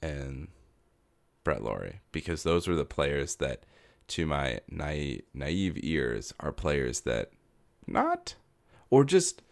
and 0.00 0.48
Brett 1.44 1.62
Lawrie 1.62 2.00
because 2.12 2.42
those 2.42 2.66
were 2.66 2.74
the 2.74 2.84
players 2.84 3.36
that, 3.36 3.64
to 4.08 4.26
my 4.26 4.60
naive 4.70 5.22
naive 5.34 5.78
ears, 5.82 6.32
are 6.40 6.52
players 6.52 7.00
that 7.00 7.30
not, 7.86 8.34
or 8.90 9.04
just 9.04 9.42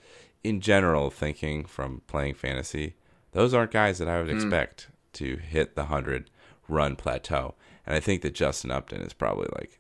in 0.43 0.61
general 0.61 1.11
thinking 1.11 1.65
from 1.65 2.03
playing 2.07 2.35
fantasy, 2.35 2.95
those 3.33 3.53
aren't 3.53 3.71
guys 3.73 3.99
that 3.99 4.09
I 4.09 4.21
would 4.23 4.31
expect 4.31 4.89
to 5.15 5.37
hit 5.37 5.75
the 5.75 5.87
hundred 5.87 6.31
run 6.69 6.97
plateau. 6.97 7.55
And 7.87 7.95
I 7.95 8.01
think 8.01 8.23
that 8.23 8.35
Justin 8.35 8.71
Upton 8.71 9.03
is 9.03 9.13
probably 9.13 9.49
like 9.57 9.79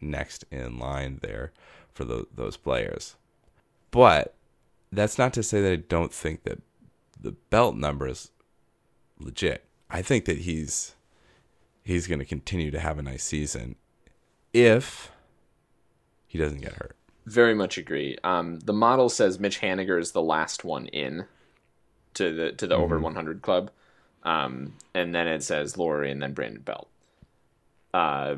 next 0.00 0.44
in 0.50 0.78
line 0.78 1.18
there 1.22 1.52
for 1.92 2.04
tho- 2.04 2.28
those 2.34 2.56
players. 2.56 3.16
But 3.94 4.34
that's 4.90 5.18
not 5.18 5.32
to 5.34 5.42
say 5.44 5.60
that 5.62 5.72
I 5.72 5.76
don't 5.76 6.12
think 6.12 6.42
that 6.42 6.60
the 7.20 7.30
belt 7.30 7.76
number 7.76 8.08
is 8.08 8.32
legit. 9.20 9.64
I 9.88 10.02
think 10.02 10.24
that 10.24 10.38
he's 10.38 10.96
he's 11.84 12.08
going 12.08 12.18
to 12.18 12.24
continue 12.24 12.72
to 12.72 12.80
have 12.80 12.98
a 12.98 13.02
nice 13.02 13.22
season 13.22 13.76
if 14.52 15.12
he 16.26 16.38
doesn't 16.38 16.60
get 16.60 16.72
hurt. 16.72 16.96
very 17.24 17.54
much 17.54 17.78
agree. 17.78 18.18
Um 18.24 18.58
the 18.60 18.72
model 18.72 19.08
says 19.08 19.38
mitch 19.38 19.60
haniger 19.60 20.00
is 20.00 20.10
the 20.10 20.22
last 20.22 20.64
one 20.64 20.86
in 20.86 21.26
to 22.14 22.32
the 22.34 22.50
to 22.52 22.66
the 22.66 22.74
over 22.74 22.98
100 22.98 23.42
club. 23.42 23.70
Um 24.24 24.74
and 24.92 25.14
then 25.14 25.28
it 25.28 25.44
says 25.44 25.78
Lawrie 25.78 26.10
and 26.10 26.20
then 26.20 26.32
brandon 26.34 26.62
belt. 26.62 26.88
Uh 27.94 28.36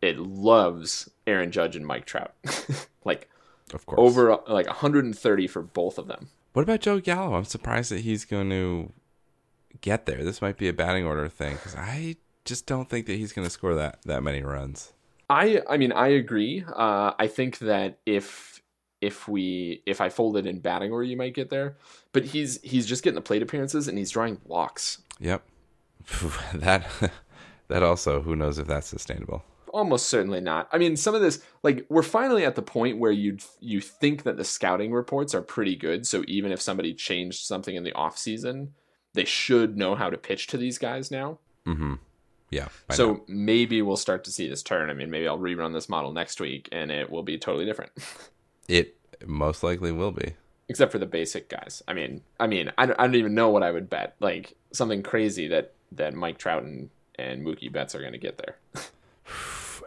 it 0.00 0.18
loves 0.18 1.10
aaron 1.26 1.50
judge 1.52 1.76
and 1.76 1.86
mike 1.86 2.06
trout. 2.06 2.32
Like 3.04 3.28
Of 3.76 3.86
course. 3.86 3.98
over 4.00 4.38
like 4.48 4.66
130 4.66 5.46
for 5.46 5.62
both 5.62 5.98
of 5.98 6.08
them 6.08 6.28
What 6.54 6.62
about 6.62 6.80
Joe 6.80 6.98
Gallo? 6.98 7.36
I'm 7.36 7.44
surprised 7.44 7.92
that 7.92 8.00
he's 8.00 8.24
going 8.24 8.50
to 8.50 8.92
get 9.80 10.06
there. 10.06 10.24
This 10.24 10.40
might 10.42 10.56
be 10.56 10.68
a 10.68 10.72
batting 10.72 11.04
order 11.04 11.28
thing 11.28 11.54
because 11.56 11.76
I 11.76 12.16
just 12.44 12.66
don't 12.66 12.88
think 12.88 13.06
that 13.06 13.14
he's 13.14 13.32
going 13.32 13.46
to 13.46 13.50
score 13.50 13.74
that 13.74 13.98
that 14.04 14.22
many 14.22 14.42
runs. 14.42 14.92
I 15.28 15.62
I 15.68 15.76
mean 15.76 15.92
I 15.92 16.08
agree. 16.08 16.64
Uh, 16.66 17.12
I 17.18 17.26
think 17.26 17.58
that 17.58 17.98
if 18.06 18.62
if 19.00 19.28
we 19.28 19.82
if 19.84 20.00
I 20.00 20.08
fold 20.08 20.36
it 20.36 20.46
in 20.46 20.60
batting 20.60 20.92
order, 20.92 21.04
you 21.04 21.16
might 21.16 21.34
get 21.34 21.50
there. 21.50 21.76
But 22.12 22.24
he's 22.24 22.60
he's 22.62 22.86
just 22.86 23.02
getting 23.02 23.16
the 23.16 23.20
plate 23.20 23.42
appearances 23.42 23.88
and 23.88 23.98
he's 23.98 24.10
drawing 24.10 24.40
walks. 24.44 24.98
Yep. 25.20 25.42
That 26.54 26.86
that 27.68 27.82
also 27.82 28.22
who 28.22 28.36
knows 28.36 28.58
if 28.58 28.66
that's 28.66 28.86
sustainable. 28.86 29.44
Almost 29.76 30.08
certainly 30.08 30.40
not. 30.40 30.68
I 30.72 30.78
mean, 30.78 30.96
some 30.96 31.14
of 31.14 31.20
this, 31.20 31.42
like, 31.62 31.84
we're 31.90 32.02
finally 32.02 32.44
at 32.44 32.54
the 32.54 32.62
point 32.62 32.98
where 32.98 33.12
you 33.12 33.36
you 33.60 33.80
think 33.80 34.22
that 34.22 34.38
the 34.38 34.44
scouting 34.44 34.92
reports 34.92 35.34
are 35.34 35.42
pretty 35.42 35.76
good. 35.76 36.06
So 36.06 36.24
even 36.26 36.50
if 36.50 36.60
somebody 36.60 36.94
changed 36.94 37.44
something 37.44 37.76
in 37.76 37.84
the 37.84 37.92
off 37.92 38.16
season, 38.16 38.72
they 39.12 39.26
should 39.26 39.76
know 39.76 39.94
how 39.94 40.08
to 40.08 40.16
pitch 40.16 40.46
to 40.48 40.56
these 40.56 40.78
guys 40.78 41.10
now. 41.10 41.38
Mm-hmm. 41.66 41.94
Yeah. 42.50 42.68
So 42.90 43.12
know. 43.12 43.24
maybe 43.28 43.82
we'll 43.82 43.96
start 43.96 44.24
to 44.24 44.30
see 44.30 44.48
this 44.48 44.62
turn. 44.62 44.88
I 44.88 44.94
mean, 44.94 45.10
maybe 45.10 45.28
I'll 45.28 45.38
rerun 45.38 45.72
this 45.74 45.88
model 45.88 46.12
next 46.12 46.40
week, 46.40 46.68
and 46.72 46.90
it 46.90 47.10
will 47.10 47.22
be 47.22 47.38
totally 47.38 47.66
different. 47.66 47.92
it 48.68 48.96
most 49.26 49.62
likely 49.62 49.92
will 49.92 50.12
be. 50.12 50.34
Except 50.68 50.90
for 50.90 50.98
the 50.98 51.06
basic 51.06 51.48
guys. 51.48 51.82
I 51.86 51.92
mean, 51.92 52.22
I 52.40 52.46
mean, 52.46 52.72
I 52.78 52.86
don't, 52.86 52.98
I 52.98 53.04
don't 53.04 53.14
even 53.16 53.34
know 53.34 53.50
what 53.50 53.62
I 53.62 53.70
would 53.70 53.90
bet. 53.90 54.16
Like 54.20 54.56
something 54.72 55.02
crazy 55.02 55.48
that 55.48 55.74
that 55.92 56.14
Mike 56.14 56.38
Trout 56.38 56.62
and, 56.62 56.90
and 57.16 57.46
Mookie 57.46 57.70
Betts 57.70 57.94
are 57.94 58.00
going 58.00 58.12
to 58.12 58.18
get 58.18 58.38
there. 58.38 58.56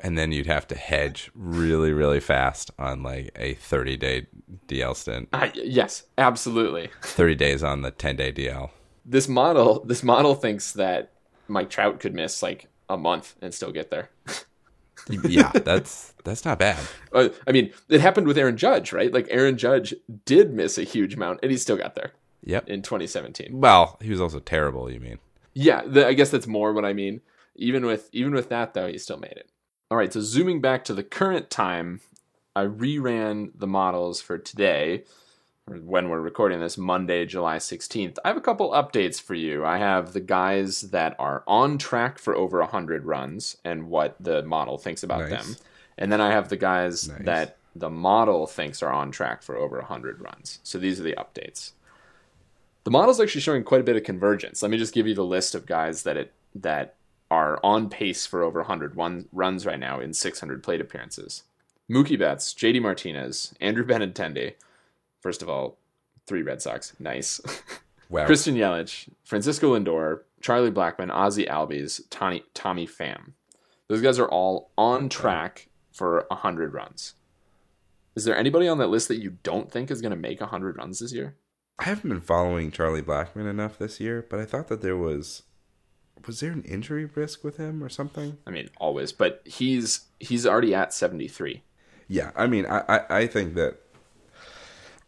And 0.04 0.18
then 0.18 0.32
you'd 0.32 0.48
have 0.48 0.68
to 0.70 0.76
hedge 0.76 1.32
really, 1.36 1.92
really 1.92 2.20
fast 2.20 2.72
on 2.80 3.04
like 3.04 3.32
a 3.36 3.54
30 3.56 3.98
day 3.98 4.28
DL 4.68 4.96
stint. 4.96 5.30
Uh, 5.34 5.50
yes, 5.54 6.04
absolutely. 6.18 6.90
30 7.02 7.36
days 7.36 7.64
on 7.64 7.82
the 7.82 7.92
10 7.92 8.16
day 8.16 8.32
DL. 8.32 8.70
This 9.06 9.28
model, 9.28 9.84
this 9.86 10.04
model 10.04 10.36
thinks 10.36 10.72
that 10.74 11.12
Mike 11.48 11.70
Trout 11.70 12.00
could 12.00 12.14
miss 12.14 12.44
like 12.44 12.68
a 12.90 12.98
month 12.98 13.36
and 13.42 13.54
still 13.54 13.72
get 13.72 13.90
there. 13.90 14.10
yeah, 15.24 15.52
that's 15.52 16.14
that's 16.24 16.46
not 16.46 16.60
bad. 16.60 16.78
Uh, 17.14 17.30
I 17.48 17.52
mean, 17.52 17.72
it 17.88 18.02
happened 18.02 18.28
with 18.28 18.38
Aaron 18.38 18.58
Judge, 18.58 18.92
right? 18.94 19.12
Like 19.12 19.28
Aaron 19.32 19.58
Judge 19.58 19.94
did 20.26 20.54
miss 20.54 20.78
a 20.78 20.84
huge 20.84 21.16
amount, 21.16 21.40
and 21.42 21.52
he 21.52 21.58
still 21.58 21.78
got 21.78 21.96
there 21.96 22.12
Yep. 22.44 22.70
in 22.70 22.82
2017. 22.82 23.60
Well, 23.60 23.98
he 24.02 24.12
was 24.12 24.22
also 24.22 24.40
terrible. 24.40 24.92
You 24.92 25.00
mean? 25.00 25.20
Yeah, 25.54 25.84
the, 25.86 26.06
I 26.08 26.14
guess 26.14 26.30
that's 26.30 26.48
more 26.48 26.74
what 26.74 26.86
I 26.86 26.94
mean. 26.94 27.22
Even 27.56 27.86
with 27.86 28.10
even 28.14 28.34
with 28.34 28.50
that 28.50 28.74
though, 28.74 28.88
he 28.88 28.98
still 28.98 29.18
made 29.18 29.32
it. 29.34 29.50
All 29.92 29.98
right, 29.98 30.14
so 30.14 30.22
zooming 30.22 30.62
back 30.62 30.84
to 30.86 30.94
the 30.94 31.04
current 31.04 31.50
time, 31.50 32.02
I 32.56 32.66
reran 32.66 33.52
the 33.58 33.66
models 33.66 34.22
for 34.22 34.38
today, 34.38 35.04
or 35.66 35.78
when 35.78 36.10
we're 36.10 36.20
recording 36.22 36.60
this, 36.60 36.78
Monday, 36.78 37.26
July 37.26 37.58
16th. 37.58 38.18
I 38.24 38.28
have 38.28 38.38
a 38.38 38.42
couple 38.42 38.70
updates 38.70 39.20
for 39.20 39.34
you. 39.34 39.66
I 39.66 39.80
have 39.80 40.14
the 40.14 40.20
guys 40.20 40.82
that 40.92 41.16
are 41.18 41.44
on 41.48 41.80
track 41.80 42.20
for 42.20 42.36
over 42.36 42.60
100 42.60 43.06
runs 43.06 43.58
and 43.66 43.90
what 43.90 44.16
the 44.20 44.44
model 44.44 44.78
thinks 44.78 45.02
about 45.02 45.28
Nice. 45.28 45.44
them. 45.44 45.56
And 45.98 46.12
then 46.12 46.22
I 46.22 46.32
have 46.32 46.50
the 46.50 46.58
guys 46.58 47.08
Nice. 47.10 47.26
that 47.26 47.58
the 47.76 47.90
model 47.90 48.46
thinks 48.46 48.84
are 48.84 48.92
on 48.92 49.10
track 49.10 49.42
for 49.42 49.58
over 49.58 49.78
100 49.80 50.22
runs. 50.22 50.60
So 50.62 50.78
these 50.78 51.00
are 51.00 51.04
the 51.04 51.16
updates. 51.18 51.72
The 52.84 52.92
model's 52.92 53.20
actually 53.20 53.42
showing 53.42 53.64
quite 53.64 53.82
a 53.82 53.84
bit 53.84 53.96
of 53.96 54.04
convergence. 54.04 54.62
Let 54.62 54.70
me 54.70 54.78
just 54.78 54.94
give 54.94 55.08
you 55.08 55.16
the 55.16 55.26
list 55.26 55.56
of 55.56 55.66
guys 55.66 56.04
that 56.04 56.16
it 56.16 56.34
that 56.56 56.96
are 57.32 57.60
on 57.64 57.90
pace 57.90 58.26
for 58.26 58.44
over 58.44 58.60
100 58.60 58.96
one, 58.96 59.28
runs 59.32 59.66
right 59.66 59.80
now 59.80 60.00
in 60.00 60.14
600 60.14 60.64
plate 60.64 60.82
appearances. 60.82 61.44
Mookie 61.90 62.20
Betts, 62.20 62.54
JD 62.54 62.82
Martinez, 62.82 63.54
Andrew 63.60 63.86
Benintendi. 63.86 64.54
First 65.22 65.42
of 65.42 65.50
all, 65.50 65.78
three 66.26 66.42
Red 66.42 66.62
Sox. 66.62 66.94
Nice. 67.00 67.42
Wow. 68.10 68.26
Christian 68.26 68.56
Yelich, 68.56 69.08
Francisco 69.24 69.78
Lindor, 69.78 70.22
Charlie 70.42 70.72
Blackmon, 70.72 71.12
Ozzy 71.12 71.48
Albies, 71.48 72.02
Tommy, 72.10 72.44
Tommy 72.56 72.88
Pham. 72.88 73.34
Those 73.88 74.02
guys 74.02 74.18
are 74.18 74.28
all 74.28 74.72
on 74.80 75.10
track 75.10 75.68
for 75.92 76.26
100 76.30 76.74
runs. 76.74 77.14
Is 78.16 78.26
there 78.26 78.36
anybody 78.36 78.68
on 78.68 78.80
that 78.80 78.88
list 78.88 79.10
that 79.10 79.22
you 79.22 79.38
don't 79.44 79.72
think 79.72 79.92
is 79.92 80.02
going 80.02 80.10
to 80.10 80.18
make 80.18 80.42
100 80.42 80.78
runs 80.78 81.00
this 81.00 81.14
year? 81.14 81.36
I 81.78 81.84
haven't 81.84 82.10
been 82.10 82.20
following 82.22 82.72
Charlie 82.72 83.04
Blackmon 83.04 83.48
enough 83.48 83.78
this 83.78 84.00
year, 84.00 84.26
but 84.28 84.40
I 84.40 84.46
thought 84.46 84.70
that 84.70 84.82
there 84.82 84.98
was 84.98 85.44
was 86.26 86.40
there 86.40 86.52
an 86.52 86.64
injury 86.64 87.06
risk 87.06 87.44
with 87.44 87.58
him 87.58 87.84
or 87.84 87.90
something? 87.90 88.38
I 88.46 88.52
mean, 88.52 88.70
always, 88.78 89.12
but 89.12 89.42
he's 89.46 90.08
he's 90.20 90.46
already 90.46 90.76
at 90.76 90.94
73. 90.94 91.64
Yeah, 92.08 92.32
I 92.36 92.48
mean, 92.48 92.66
I, 92.66 92.84
I, 92.88 93.18
I 93.20 93.28
think 93.28 93.56
that 93.56 93.78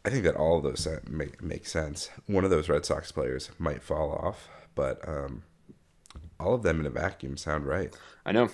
I 0.03 0.09
think 0.09 0.23
that 0.23 0.35
all 0.35 0.57
of 0.57 0.63
those 0.63 0.87
make 1.07 1.41
make 1.41 1.65
sense. 1.65 2.09
One 2.25 2.43
of 2.43 2.49
those 2.49 2.69
Red 2.69 2.85
Sox 2.85 3.11
players 3.11 3.49
might 3.59 3.83
fall 3.83 4.11
off, 4.11 4.49
but 4.75 5.07
um, 5.07 5.43
all 6.39 6.53
of 6.53 6.63
them 6.63 6.79
in 6.79 6.85
a 6.85 6.89
vacuum 6.89 7.37
sound 7.37 7.65
right. 7.65 7.95
I 8.25 8.31
know. 8.31 8.49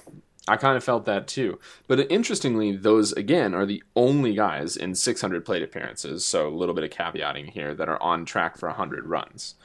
I 0.50 0.56
kind 0.56 0.78
of 0.78 0.84
felt 0.84 1.06
that 1.06 1.28
too. 1.28 1.60
But 1.88 2.10
interestingly, 2.10 2.76
those 2.76 3.12
again 3.14 3.54
are 3.54 3.66
the 3.66 3.84
only 3.96 4.34
guys 4.34 4.78
in 4.78 4.96
600 4.96 5.46
plate 5.46 5.64
appearances, 5.64 6.26
so 6.26 6.48
a 6.48 6.50
little 6.50 6.76
bit 6.76 6.86
of 6.86 6.90
caveating 6.90 7.50
here, 7.50 7.74
that 7.74 7.90
are 7.90 8.02
on 8.02 8.26
track 8.26 8.58
for 8.58 8.70
100 8.70 9.06
runs. 9.06 9.56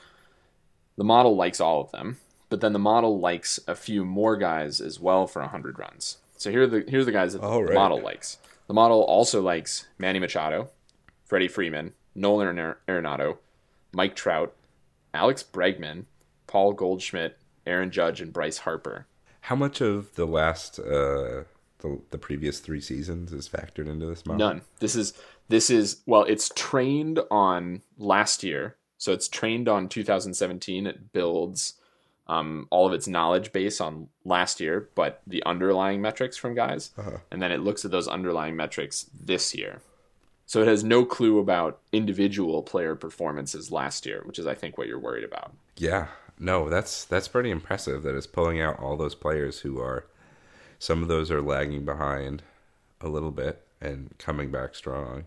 The 0.97 1.05
model 1.05 1.37
likes 1.37 1.61
all 1.61 1.81
of 1.81 1.93
them, 1.93 2.19
but 2.53 2.61
then 2.61 2.75
the 2.75 2.79
model 2.79 3.19
likes 3.19 3.59
a 3.67 3.75
few 3.75 4.05
more 4.05 4.37
guys 4.37 4.79
as 4.79 5.01
well 5.01 5.27
for 5.27 5.41
100 5.41 5.79
runs. 5.79 6.19
So 6.37 6.51
here 6.51 6.65
are 6.65 6.67
the 6.67 6.85
here's 6.87 7.07
the 7.07 7.11
guys 7.13 7.33
that 7.33 7.41
All 7.41 7.61
the 7.61 7.69
right. 7.69 7.75
model 7.75 8.03
likes. 8.03 8.37
The 8.67 8.75
model 8.75 9.01
also 9.05 9.41
likes 9.41 9.87
Manny 9.97 10.19
Machado, 10.19 10.69
Freddie 11.25 11.49
Freeman, 11.49 11.95
Nolan 12.15 12.59
Ar- 12.59 12.77
Arenado, 12.87 13.39
Mike 13.95 14.15
Trout, 14.15 14.55
Alex 15.15 15.43
Bregman, 15.43 16.05
Paul 16.47 16.75
Goldschmidt, 16.75 17.39
Aaron 17.67 17.91
Judge, 17.91 18.21
and 18.21 18.35
Bryce 18.35 18.59
Harper. 18.59 19.07
How 19.41 19.57
much 19.57 19.81
of 19.81 20.15
the 20.15 20.27
last 20.27 20.79
uh, 20.79 21.45
the 21.79 22.03
the 22.11 22.19
previous 22.19 22.59
three 22.61 22.83
seasons 22.83 23.33
is 23.33 23.49
factored 23.49 23.89
into 23.89 24.05
this 24.05 24.27
model? 24.27 24.47
None. 24.47 24.63
This 24.79 24.95
is 24.95 25.15
this 25.49 25.71
is 25.71 26.03
well, 26.05 26.25
it's 26.25 26.51
trained 26.55 27.19
on 27.31 27.81
last 27.97 28.43
year, 28.43 28.77
so 28.99 29.11
it's 29.15 29.27
trained 29.27 29.71
on 29.71 29.89
2017. 29.89 30.87
It 30.87 31.15
builds 31.15 31.79
um, 32.29 32.67
all 32.71 32.87
of 32.87 32.93
its 32.93 33.09
knowledge 33.09 33.53
base 33.53 33.81
on 33.81 34.09
last 34.25 34.61
year, 34.61 34.89
but 34.95 35.21
the 35.27 35.43
underlying 35.45 36.01
metrics 36.01 36.37
from 36.37 36.55
guys, 36.55 36.91
Uh-huh. 36.97 37.19
and 37.31 37.43
then 37.43 37.51
it 37.53 37.59
looks 37.61 37.85
at 37.85 37.91
those 37.91 38.07
underlying 38.09 38.57
metrics 38.57 39.07
this 39.19 39.55
year. 39.55 39.81
So 40.47 40.61
it 40.63 40.69
has 40.69 40.85
no 40.85 41.05
clue 41.05 41.39
about 41.39 41.81
individual 41.93 42.63
player 42.63 42.95
performances 42.95 43.73
last 43.73 44.05
year, 44.07 44.23
which 44.25 44.39
is 44.39 44.47
I 44.47 44.55
think 44.55 44.77
what 44.79 44.87
you're 44.87 44.99
worried 44.99 45.25
about. 45.25 45.53
Yeah, 45.77 46.09
no, 46.39 46.69
that's 46.69 47.05
that's 47.05 47.29
pretty 47.29 47.51
impressive. 47.51 48.03
That 48.03 48.15
it's 48.15 48.27
pulling 48.27 48.61
out 48.61 48.79
all 48.79 48.97
those 48.97 49.15
players 49.15 49.61
who 49.61 49.81
are 49.81 50.07
some 50.79 51.01
of 51.03 51.09
those 51.09 51.31
are 51.31 51.41
lagging 51.41 51.85
behind 51.85 52.43
a 53.01 53.09
little 53.09 53.31
bit 53.31 53.65
and 53.81 54.15
coming 54.19 54.51
back 54.51 54.75
strong. 54.75 55.25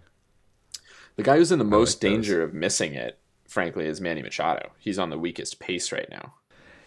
The 1.15 1.23
guy 1.23 1.37
who's 1.37 1.51
in 1.51 1.59
the 1.59 1.65
most 1.65 1.95
like 2.03 2.11
those. 2.11 2.11
danger 2.11 2.43
of 2.43 2.53
missing 2.53 2.93
it, 2.93 3.17
frankly, 3.47 3.85
is 3.85 3.99
Manny 4.01 4.21
Machado. 4.21 4.71
He's 4.77 4.99
on 4.99 5.09
the 5.09 5.17
weakest 5.17 5.59
pace 5.59 5.91
right 5.91 6.09
now. 6.09 6.33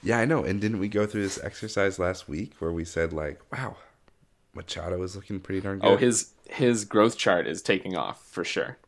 Yeah, 0.02 0.18
I 0.18 0.24
know. 0.24 0.44
And 0.44 0.60
didn't 0.60 0.78
we 0.78 0.88
go 0.88 1.06
through 1.06 1.22
this 1.22 1.42
exercise 1.42 1.98
last 1.98 2.28
week 2.28 2.52
where 2.60 2.72
we 2.72 2.84
said 2.84 3.12
like, 3.12 3.40
"Wow, 3.52 3.76
Machado 4.54 5.02
is 5.02 5.16
looking 5.16 5.40
pretty 5.40 5.60
darn 5.60 5.80
oh, 5.82 5.90
good." 5.90 5.94
Oh, 5.94 5.96
his 5.96 6.32
his 6.48 6.84
growth 6.84 7.16
chart 7.18 7.46
is 7.46 7.60
taking 7.62 7.96
off 7.96 8.24
for 8.26 8.44
sure. 8.44 8.78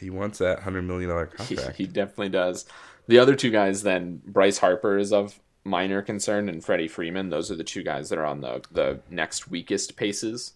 he 0.00 0.10
wants 0.10 0.38
that 0.38 0.60
hundred 0.60 0.82
million 0.82 1.10
dollar 1.10 1.30
He, 1.46 1.54
contract. 1.56 1.76
he 1.76 1.86
definitely 1.86 2.30
does. 2.30 2.64
The 3.06 3.18
other 3.18 3.34
two 3.36 3.50
guys, 3.50 3.82
then 3.82 4.22
Bryce 4.26 4.58
Harper 4.58 4.96
is 4.98 5.12
of 5.12 5.38
minor 5.62 6.00
concern, 6.02 6.48
and 6.48 6.64
Freddie 6.64 6.88
Freeman. 6.88 7.28
Those 7.30 7.50
are 7.50 7.56
the 7.56 7.64
two 7.64 7.82
guys 7.82 8.08
that 8.08 8.18
are 8.18 8.26
on 8.26 8.40
the 8.40 8.62
the 8.72 9.00
next 9.10 9.48
weakest 9.48 9.96
paces. 9.96 10.54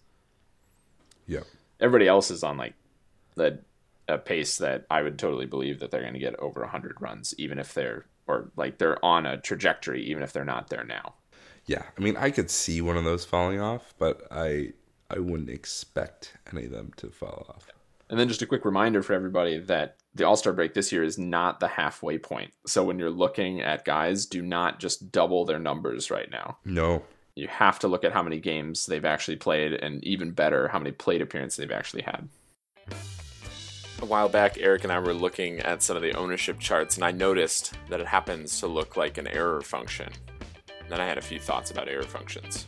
yeah, 1.27 1.41
Everybody 1.79 2.07
else 2.07 2.31
is 2.31 2.43
on 2.43 2.57
like 2.57 2.73
the 3.35 3.59
a 4.07 4.17
pace 4.17 4.57
that 4.57 4.85
I 4.89 5.03
would 5.03 5.19
totally 5.19 5.45
believe 5.45 5.79
that 5.79 5.91
they're 5.91 6.01
going 6.01 6.13
to 6.15 6.19
get 6.19 6.35
over 6.39 6.65
hundred 6.65 6.99
runs, 6.99 7.35
even 7.37 7.59
if 7.59 7.73
they're 7.75 8.05
or 8.29 8.51
like 8.55 8.77
they're 8.77 9.03
on 9.03 9.25
a 9.25 9.37
trajectory, 9.41 10.03
even 10.05 10.23
if 10.23 10.31
they're 10.31 10.45
not 10.45 10.69
there 10.69 10.83
now. 10.85 11.15
yeah. 11.65 11.83
I 11.97 12.01
mean, 12.01 12.15
I 12.15 12.29
could 12.31 12.49
see 12.49 12.79
one 12.81 12.95
of 12.97 13.03
those 13.03 13.25
falling 13.25 13.59
off, 13.59 13.93
but 13.97 14.25
I 14.31 14.73
I 15.09 15.19
wouldn't 15.19 15.49
expect 15.49 16.37
any 16.51 16.65
of 16.65 16.71
them 16.71 16.91
to 16.97 17.09
fall 17.09 17.47
off. 17.49 17.67
And 18.09 18.19
then 18.19 18.27
just 18.27 18.41
a 18.41 18.47
quick 18.47 18.65
reminder 18.65 19.01
for 19.03 19.13
everybody 19.13 19.57
that 19.59 19.97
the 20.15 20.25
All 20.25 20.35
Star 20.35 20.53
break 20.53 20.73
this 20.73 20.91
year 20.91 21.03
is 21.03 21.17
not 21.17 21.59
the 21.59 21.67
halfway 21.67 22.17
point. 22.17 22.51
So 22.65 22.83
when 22.83 22.97
you're 22.99 23.09
looking 23.11 23.61
at 23.61 23.85
guys, 23.85 24.25
do 24.25 24.41
not 24.41 24.79
just 24.79 25.11
double 25.11 25.45
their 25.45 25.59
numbers 25.59 26.09
right 26.09 26.29
now. 26.31 26.57
No, 26.65 27.03
You 27.35 27.47
have 27.47 27.77
to 27.79 27.87
look 27.87 28.03
at 28.03 28.11
how 28.13 28.23
many 28.23 28.39
games 28.39 28.85
they've 28.87 29.05
actually 29.05 29.37
played, 29.37 29.73
and 29.73 30.03
even 30.03 30.31
better, 30.31 30.67
how 30.69 30.79
many 30.79 30.91
plate 30.91 31.21
appearances 31.21 31.57
they've 31.57 31.71
actually 31.79 32.01
had. 32.03 32.27
A 34.01 34.05
while 34.05 34.29
back, 34.29 34.57
Eric 34.57 34.83
and 34.85 34.93
I 34.93 34.99
were 34.99 35.13
looking 35.13 35.59
at 35.59 35.83
some 35.83 35.97
of 35.97 36.01
the 36.01 36.13
ownership 36.13 36.57
charts, 36.59 36.95
and 36.95 37.03
I 37.03 37.11
noticed 37.11 37.73
that 37.89 37.99
it 37.99 38.07
happens 38.07 38.59
to 38.61 38.67
look 38.67 38.95
like 38.95 39.17
an 39.17 39.27
error 39.27 39.61
function. 39.61 40.09
Then 40.89 41.01
I 41.01 41.05
had 41.05 41.17
a 41.17 41.21
few 41.21 41.37
thoughts 41.39 41.69
about 41.69 41.89
error 41.89 42.03
functions. 42.03 42.65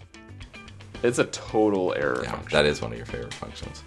It's 1.04 1.20
a 1.20 1.24
total 1.26 1.94
error 1.96 2.22
Yeah, 2.24 2.32
function. 2.32 2.52
that 2.52 2.66
is 2.66 2.82
one 2.82 2.92
of 2.92 2.98
your 2.98 3.06
favorite 3.08 3.34
functions. 3.34 3.82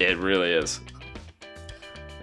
It 0.00 0.16
really 0.18 0.52
is. 0.52 0.80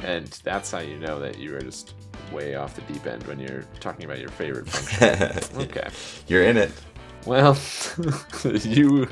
And 0.03 0.27
that's 0.43 0.71
how 0.71 0.79
you 0.79 0.97
know 0.97 1.19
that 1.19 1.38
you 1.38 1.55
are 1.55 1.62
just 1.62 1.93
way 2.31 2.55
off 2.55 2.75
the 2.75 2.81
deep 2.93 3.05
end 3.05 3.23
when 3.27 3.39
you're 3.39 3.63
talking 3.79 4.05
about 4.05 4.19
your 4.19 4.29
favorite 4.29 4.67
function. 4.67 5.62
okay. 5.62 5.88
You're 6.27 6.43
in 6.43 6.57
it. 6.57 6.71
Well, 7.25 7.57
you. 8.43 9.07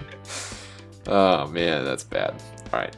Oh 1.08 1.48
man, 1.48 1.86
that's 1.86 2.04
bad. 2.04 2.34
All 2.74 2.80
right. 2.80 2.96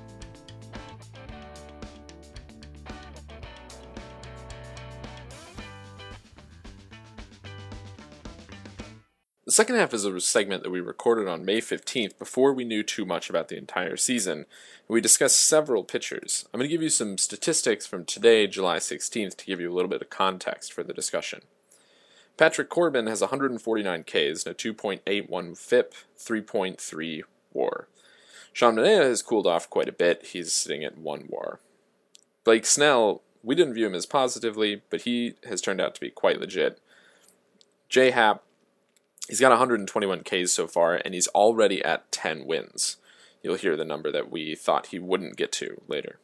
Second 9.53 9.75
half 9.75 9.93
is 9.93 10.03
a 10.03 10.19
segment 10.19 10.63
that 10.63 10.71
we 10.71 10.81
recorded 10.81 11.27
on 11.27 11.45
May 11.45 11.61
15th 11.61 12.17
before 12.17 12.53
we 12.53 12.65
knew 12.65 12.81
too 12.81 13.05
much 13.05 13.29
about 13.29 13.49
the 13.49 13.57
entire 13.57 13.95
season. 13.95 14.45
We 14.87 14.99
discussed 14.99 15.39
several 15.39 15.83
pitchers. 15.83 16.45
I'm 16.51 16.59
going 16.59 16.67
to 16.67 16.73
give 16.73 16.81
you 16.81 16.89
some 16.89 17.19
statistics 17.19 17.85
from 17.85 18.03
today, 18.03 18.47
July 18.47 18.77
16th, 18.77 19.37
to 19.37 19.45
give 19.45 19.61
you 19.61 19.71
a 19.71 19.75
little 19.75 19.89
bit 19.89 20.01
of 20.01 20.09
context 20.09 20.73
for 20.73 20.81
the 20.81 20.93
discussion. 20.93 21.43
Patrick 22.35 22.67
Corbin 22.67 23.05
has 23.05 23.21
149 23.21 24.03
Ks 24.03 24.45
and 24.45 24.47
a 24.47 24.53
2.81 24.55 25.55
FIP, 25.55 25.93
3.3 26.17 27.21
WAR. 27.53 27.87
Sean 28.51 28.75
Manaea 28.75 29.03
has 29.03 29.21
cooled 29.21 29.45
off 29.45 29.69
quite 29.69 29.87
a 29.87 29.93
bit. 29.93 30.25
He's 30.27 30.51
sitting 30.51 30.83
at 30.83 30.97
1 30.97 31.25
WAR. 31.29 31.59
Blake 32.43 32.65
Snell, 32.65 33.21
we 33.43 33.53
didn't 33.53 33.75
view 33.75 33.85
him 33.85 33.93
as 33.93 34.07
positively, 34.07 34.81
but 34.89 35.01
he 35.01 35.35
has 35.47 35.61
turned 35.61 35.79
out 35.79 35.93
to 35.93 36.01
be 36.01 36.09
quite 36.09 36.39
legit. 36.39 36.79
J 37.87 38.09
Happ, 38.09 38.43
he's 39.27 39.39
got 39.39 39.49
121 39.49 40.23
Ks 40.23 40.51
so 40.51 40.67
far, 40.67 40.95
and 40.95 41.13
he's 41.13 41.27
already 41.29 41.83
at 41.83 42.11
10 42.11 42.45
wins. 42.45 42.97
You'll 43.41 43.55
hear 43.55 43.75
the 43.75 43.85
number 43.85 44.11
that 44.11 44.31
we 44.31 44.55
thought 44.55 44.87
he 44.87 44.99
wouldn't 44.99 45.37
get 45.37 45.51
to 45.53 45.81
later. 45.87 46.19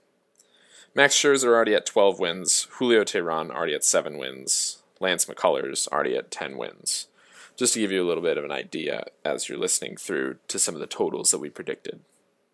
Max 0.96 1.16
Scherzer 1.16 1.50
already 1.50 1.76
at 1.76 1.86
12 1.86 2.20
wins. 2.20 2.68
Julio 2.72 3.04
Teheran 3.04 3.52
already 3.52 3.76
at 3.76 3.84
7 3.84 4.18
wins. 4.18 4.82
Lance 5.00 5.26
McCullers 5.26 5.88
already 5.88 6.16
at 6.16 6.32
10 6.32 6.58
wins. 6.58 7.08
Just 7.56 7.74
to 7.74 7.80
give 7.80 7.92
you 7.92 8.04
a 8.04 8.08
little 8.08 8.24
bit 8.24 8.38
of 8.38 8.46
an 8.46 8.52
idea 8.52 9.06
as 9.24 9.50
you're 9.50 9.58
listening 9.58 9.98
through 9.98 10.38
to 10.48 10.58
some 10.58 10.76
of 10.76 10.82
the 10.82 10.88
totals 10.88 11.32
that 11.32 11.40
we 11.40 11.50
predicted. 11.50 12.00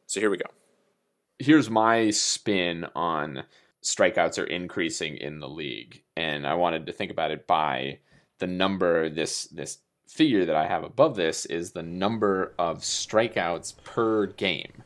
So 0.07 0.19
here 0.19 0.29
we 0.29 0.37
go. 0.37 0.49
Here's 1.37 1.69
my 1.69 2.09
spin 2.11 2.85
on 2.95 3.43
strikeouts 3.83 4.39
are 4.39 4.45
increasing 4.45 5.17
in 5.17 5.39
the 5.39 5.49
league, 5.49 6.01
and 6.15 6.47
I 6.47 6.55
wanted 6.55 6.85
to 6.87 6.93
think 6.93 7.11
about 7.11 7.31
it 7.31 7.45
by 7.45 7.99
the 8.39 8.47
number 8.47 9.09
this 9.09 9.43
this 9.45 9.79
figure 10.07 10.45
that 10.45 10.55
I 10.55 10.67
have 10.67 10.83
above 10.83 11.15
this 11.15 11.45
is 11.45 11.71
the 11.71 11.83
number 11.83 12.53
of 12.57 12.79
strikeouts 12.79 13.83
per 13.83 14.27
game 14.27 14.83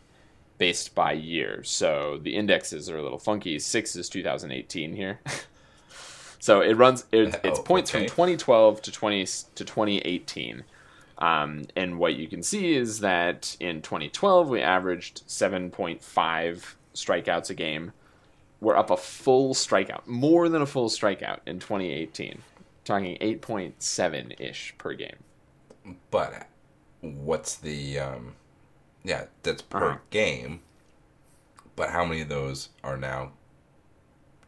based 0.57 0.93
by 0.93 1.13
year. 1.13 1.63
So 1.63 2.19
the 2.21 2.35
indexes 2.35 2.89
are 2.89 2.97
a 2.97 3.01
little 3.03 3.19
funky. 3.19 3.59
Six 3.59 3.95
is 3.95 4.09
2018 4.09 4.95
here. 4.95 5.19
so 6.39 6.61
it 6.61 6.75
runs 6.75 7.05
it, 7.11 7.39
it's 7.43 7.59
Oh, 7.59 7.63
points 7.63 7.91
okay. 7.91 8.07
from 8.07 8.09
2012 8.09 8.81
to 8.83 8.91
20 8.91 9.25
to 9.25 9.65
2018. 9.65 10.63
Um, 11.17 11.65
and 11.75 11.99
what 11.99 12.15
you 12.15 12.27
can 12.27 12.41
see 12.43 12.75
is 12.75 12.99
that 12.99 13.57
in 13.59 13.81
2012 13.81 14.49
we 14.49 14.61
averaged 14.61 15.27
7.5 15.27 16.75
strikeouts 16.93 17.49
a 17.49 17.53
game. 17.53 17.91
We're 18.61 18.75
up 18.77 18.89
a 18.89 18.97
full 18.97 19.53
strikeout, 19.53 20.05
more 20.05 20.49
than 20.49 20.61
a 20.61 20.65
full 20.65 20.89
strikeout 20.89 21.39
in 21.45 21.59
2018. 21.59 22.41
Talking 22.89 23.19
8.7 23.21 24.41
ish 24.41 24.73
per 24.79 24.95
game. 24.95 25.17
But 26.09 26.47
what's 27.01 27.55
the 27.55 27.99
um 27.99 28.33
yeah, 29.03 29.25
that's 29.43 29.61
per 29.61 29.89
Uh-huh. 29.91 29.97
game. 30.09 30.61
But 31.75 31.91
how 31.91 32.03
many 32.03 32.21
of 32.21 32.29
those 32.29 32.69
are 32.83 32.97
now 32.97 33.33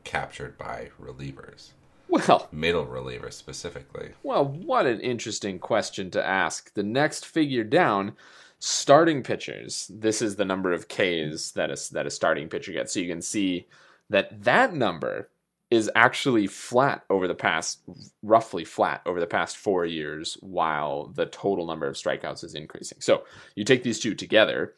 captured 0.04 0.58
by 0.58 0.90
relievers? 1.00 1.70
Well, 2.10 2.50
Middle 2.52 2.88
relievers 2.88 3.34
specifically. 3.34 4.14
Well, 4.24 4.44
what 4.44 4.88
an 4.88 5.02
interesting 5.02 5.60
question 5.60 6.10
to 6.10 6.26
ask. 6.26 6.74
The 6.74 6.82
next 6.82 7.28
figure 7.28 7.64
down, 7.64 8.14
starting 8.58 9.22
pitchers. 9.22 9.92
This 9.94 10.20
is 10.24 10.36
the 10.36 10.46
number 10.46 10.74
of 10.74 10.88
Ks 10.88 11.52
that 11.52 11.70
a, 11.70 11.94
that 11.94 12.08
a 12.08 12.10
starting 12.10 12.50
pitcher 12.50 12.72
gets. 12.72 12.92
So 12.96 13.02
you 13.02 13.08
can 13.08 13.22
see 13.22 13.68
that 14.10 14.42
that 14.46 14.74
number 14.74 15.30
is 15.72 15.90
actually 15.96 16.48
flat 16.48 17.04
over 17.10 17.28
the 17.28 17.34
past, 17.34 17.80
roughly 18.22 18.66
flat 18.66 19.02
over 19.06 19.22
the 19.22 19.26
past 19.26 19.56
four 19.56 19.86
years, 19.86 20.38
while 20.42 21.08
the 21.16 21.26
total 21.26 21.66
number 21.66 21.88
of 21.88 21.96
strikeouts 21.96 22.44
is 22.44 22.54
increasing. 22.54 23.00
So 23.00 23.24
you 23.56 23.64
take 23.64 23.82
these 23.82 24.00
two 24.00 24.14
together, 24.14 24.76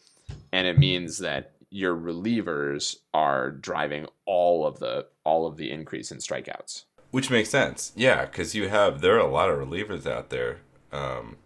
and 0.54 0.68
it 0.68 0.78
means 0.78 1.18
that 1.18 1.54
your 1.72 1.96
relievers 1.96 2.98
are 3.16 3.50
driving 3.50 4.06
all 4.26 4.68
of 4.68 4.80
the 4.80 5.08
all 5.26 5.48
of 5.48 5.58
the 5.58 5.72
increase 5.72 6.12
in 6.12 6.20
strikeouts. 6.20 6.84
Which 7.10 7.32
makes 7.32 7.50
sense. 7.50 7.92
Yeah, 7.96 8.26
because 8.26 8.54
you 8.54 8.70
have 8.70 9.02
there 9.02 9.16
are 9.16 9.28
a 9.28 9.32
lot 9.32 9.50
of 9.50 9.58
relievers 9.58 10.06
out 10.06 10.30
there 10.30 10.60
um, 10.92 11.38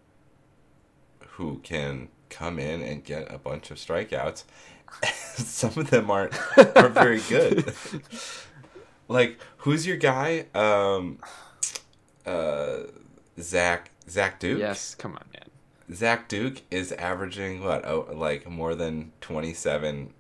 who 1.30 1.60
can 1.60 2.10
come 2.30 2.60
in 2.60 2.82
and 2.82 3.04
get 3.04 3.34
a 3.34 3.38
bunch 3.38 3.72
of 3.72 3.78
strikeouts. 3.78 4.43
Some 5.36 5.78
of 5.78 5.89
them 5.89 6.12
aren't 6.12 6.34
aren't 6.76 6.93
very 6.93 7.22
good. 7.30 7.74
like 9.08 9.39
who's 9.58 9.86
your 9.88 9.98
guy? 9.98 10.46
Um, 10.54 11.20
uh, 12.26 12.78
Zach 13.39 13.91
Zach 14.10 14.39
Duke. 14.39 14.60
Yes, 14.60 14.96
come 14.96 15.13
on, 15.13 15.24
man. 15.34 15.50
Zach 15.96 16.28
Duke 16.28 16.62
is 16.72 16.91
averaging 16.93 17.63
what? 17.63 17.86
Oh, 17.86 18.10
like 18.13 18.50
more 18.50 18.76
than 18.76 19.12
twenty 19.22 19.54
seven 19.54 20.13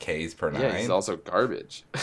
Ks 0.00 0.34
per 0.34 0.50
nine. 0.50 0.62
Yeah, 0.62 0.76
he's 0.78 0.90
also 0.90 1.16
garbage. 1.16 1.84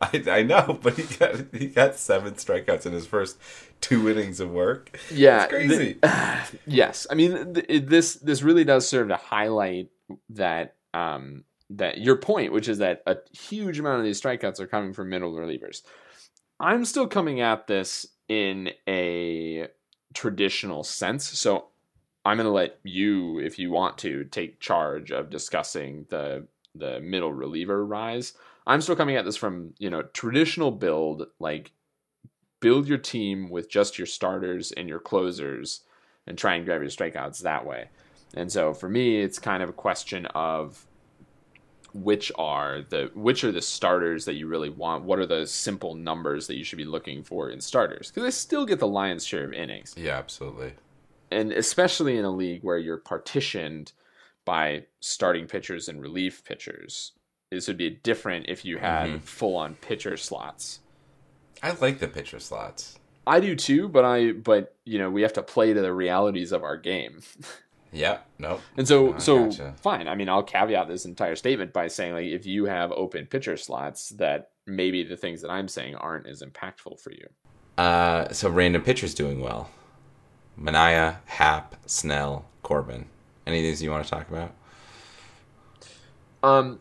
I, 0.00 0.22
I 0.28 0.42
know, 0.42 0.78
but 0.82 0.94
he 0.98 1.16
got 1.16 1.36
he 1.54 1.66
got 1.68 1.96
seven 1.96 2.34
strikeouts 2.34 2.84
in 2.86 2.92
his 2.92 3.06
first 3.06 3.38
two 3.80 4.08
innings 4.08 4.40
of 4.40 4.50
work. 4.50 4.98
yeah, 5.10 5.44
It's 5.44 5.52
crazy. 5.52 5.92
the- 6.02 6.58
yes, 6.66 7.06
I 7.10 7.14
mean 7.14 7.54
th- 7.54 7.86
this 7.86 8.14
this 8.16 8.42
really 8.42 8.64
does 8.64 8.86
serve 8.88 9.08
to 9.08 9.16
highlight 9.16 9.88
that 10.30 10.76
um, 10.92 11.44
that 11.70 11.98
your 11.98 12.16
point, 12.16 12.52
which 12.52 12.68
is 12.68 12.78
that 12.78 13.02
a 13.06 13.16
huge 13.32 13.78
amount 13.78 13.98
of 13.98 14.04
these 14.04 14.20
strikeouts 14.20 14.60
are 14.60 14.66
coming 14.66 14.92
from 14.92 15.08
middle 15.08 15.32
relievers. 15.32 15.82
I'm 16.60 16.84
still 16.84 17.06
coming 17.06 17.40
at 17.40 17.66
this 17.66 18.06
in 18.28 18.70
a 18.88 19.68
traditional 20.14 20.84
sense, 20.84 21.26
so 21.38 21.68
I'm 22.24 22.36
going 22.36 22.46
to 22.46 22.52
let 22.52 22.78
you, 22.84 23.38
if 23.38 23.58
you 23.58 23.70
want 23.70 23.98
to, 23.98 24.24
take 24.24 24.60
charge 24.60 25.10
of 25.10 25.30
discussing 25.30 26.06
the 26.10 26.46
the 26.76 27.00
middle 27.00 27.32
reliever 27.32 27.86
rise. 27.86 28.32
I'm 28.66 28.80
still 28.80 28.96
coming 28.96 29.16
at 29.16 29.24
this 29.24 29.36
from 29.36 29.74
you 29.78 29.90
know 29.90 30.02
traditional 30.02 30.70
build, 30.70 31.26
like 31.38 31.72
build 32.60 32.88
your 32.88 32.98
team 32.98 33.50
with 33.50 33.68
just 33.68 33.98
your 33.98 34.06
starters 34.06 34.72
and 34.72 34.88
your 34.88 35.00
closers, 35.00 35.80
and 36.26 36.38
try 36.38 36.54
and 36.54 36.64
grab 36.64 36.80
your 36.80 36.90
strikeouts 36.90 37.40
that 37.40 37.66
way. 37.66 37.88
And 38.34 38.50
so 38.50 38.74
for 38.74 38.88
me, 38.88 39.20
it's 39.20 39.38
kind 39.38 39.62
of 39.62 39.68
a 39.68 39.74
question 39.74 40.26
of 40.26 40.86
which 41.94 42.30
are 42.36 42.82
the 42.90 43.10
which 43.14 43.44
are 43.44 43.52
the 43.52 43.62
starters 43.62 44.24
that 44.24 44.34
you 44.34 44.46
really 44.48 44.68
want. 44.68 45.04
What 45.04 45.18
are 45.20 45.26
the 45.26 45.46
simple 45.46 45.94
numbers 45.94 46.46
that 46.48 46.56
you 46.56 46.64
should 46.64 46.76
be 46.78 46.84
looking 46.84 47.22
for 47.22 47.50
in 47.50 47.60
starters? 47.60 48.08
Because 48.10 48.24
they 48.24 48.30
still 48.32 48.66
get 48.66 48.80
the 48.80 48.88
lion's 48.88 49.24
share 49.24 49.44
of 49.44 49.52
innings 49.52 49.94
Yeah, 49.96 50.18
absolutely. 50.18 50.72
and 51.30 51.52
especially 51.52 52.18
in 52.18 52.24
a 52.24 52.30
league 52.30 52.62
where 52.64 52.78
you're 52.78 52.96
partitioned 52.98 53.92
by 54.44 54.84
starting 55.00 55.46
pitchers 55.46 55.88
and 55.88 56.02
relief 56.02 56.44
pitchers, 56.44 57.12
this 57.50 57.66
would 57.68 57.78
be 57.78 57.90
different 57.90 58.46
if 58.48 58.64
you 58.64 58.78
had 58.78 59.08
Mhm. 59.10 59.22
full 59.22 59.56
on 59.56 59.76
pitcher 59.76 60.16
slots. 60.16 60.80
I 61.62 61.70
like 61.80 61.98
the 62.00 62.08
pitcher 62.08 62.40
slots. 62.40 62.98
I 63.26 63.40
do 63.40 63.56
too, 63.56 63.88
but 63.88 64.04
I 64.04 64.32
but 64.32 64.74
you 64.84 64.98
know 64.98 65.10
we 65.10 65.22
have 65.22 65.32
to 65.34 65.42
play 65.42 65.72
to 65.72 65.80
the 65.80 65.94
realities 65.94 66.50
of 66.52 66.62
our 66.64 66.76
game, 66.76 67.22
Yeah, 67.94 68.18
nope. 68.38 68.60
and 68.76 68.86
so 68.88 69.16
so 69.18 69.44
gotcha. 69.46 69.74
fine. 69.80 70.08
I 70.08 70.14
mean, 70.16 70.28
I'll 70.28 70.42
caveat 70.42 70.88
this 70.88 71.04
entire 71.04 71.36
statement 71.36 71.72
by 71.72 71.86
saying 71.88 72.12
like 72.14 72.26
if 72.26 72.44
you 72.44 72.64
have 72.64 72.90
open 72.92 73.26
pitcher 73.26 73.56
slots, 73.56 74.08
that 74.10 74.50
maybe 74.66 75.04
the 75.04 75.16
things 75.16 75.40
that 75.42 75.50
I'm 75.50 75.68
saying 75.68 75.94
aren't 75.94 76.26
as 76.26 76.42
impactful 76.42 77.00
for 77.00 77.12
you. 77.12 77.28
Uh, 77.78 78.28
so 78.32 78.50
random 78.50 78.82
pitchers 78.82 79.14
doing 79.14 79.40
well. 79.40 79.70
Manaea, 80.60 81.18
Happ, 81.26 81.76
Snell, 81.86 82.44
Corbin. 82.62 83.06
Any 83.46 83.58
of 83.58 83.62
these 83.64 83.82
you 83.82 83.90
want 83.90 84.04
to 84.04 84.10
talk 84.10 84.28
about? 84.28 84.52
Um, 86.42 86.80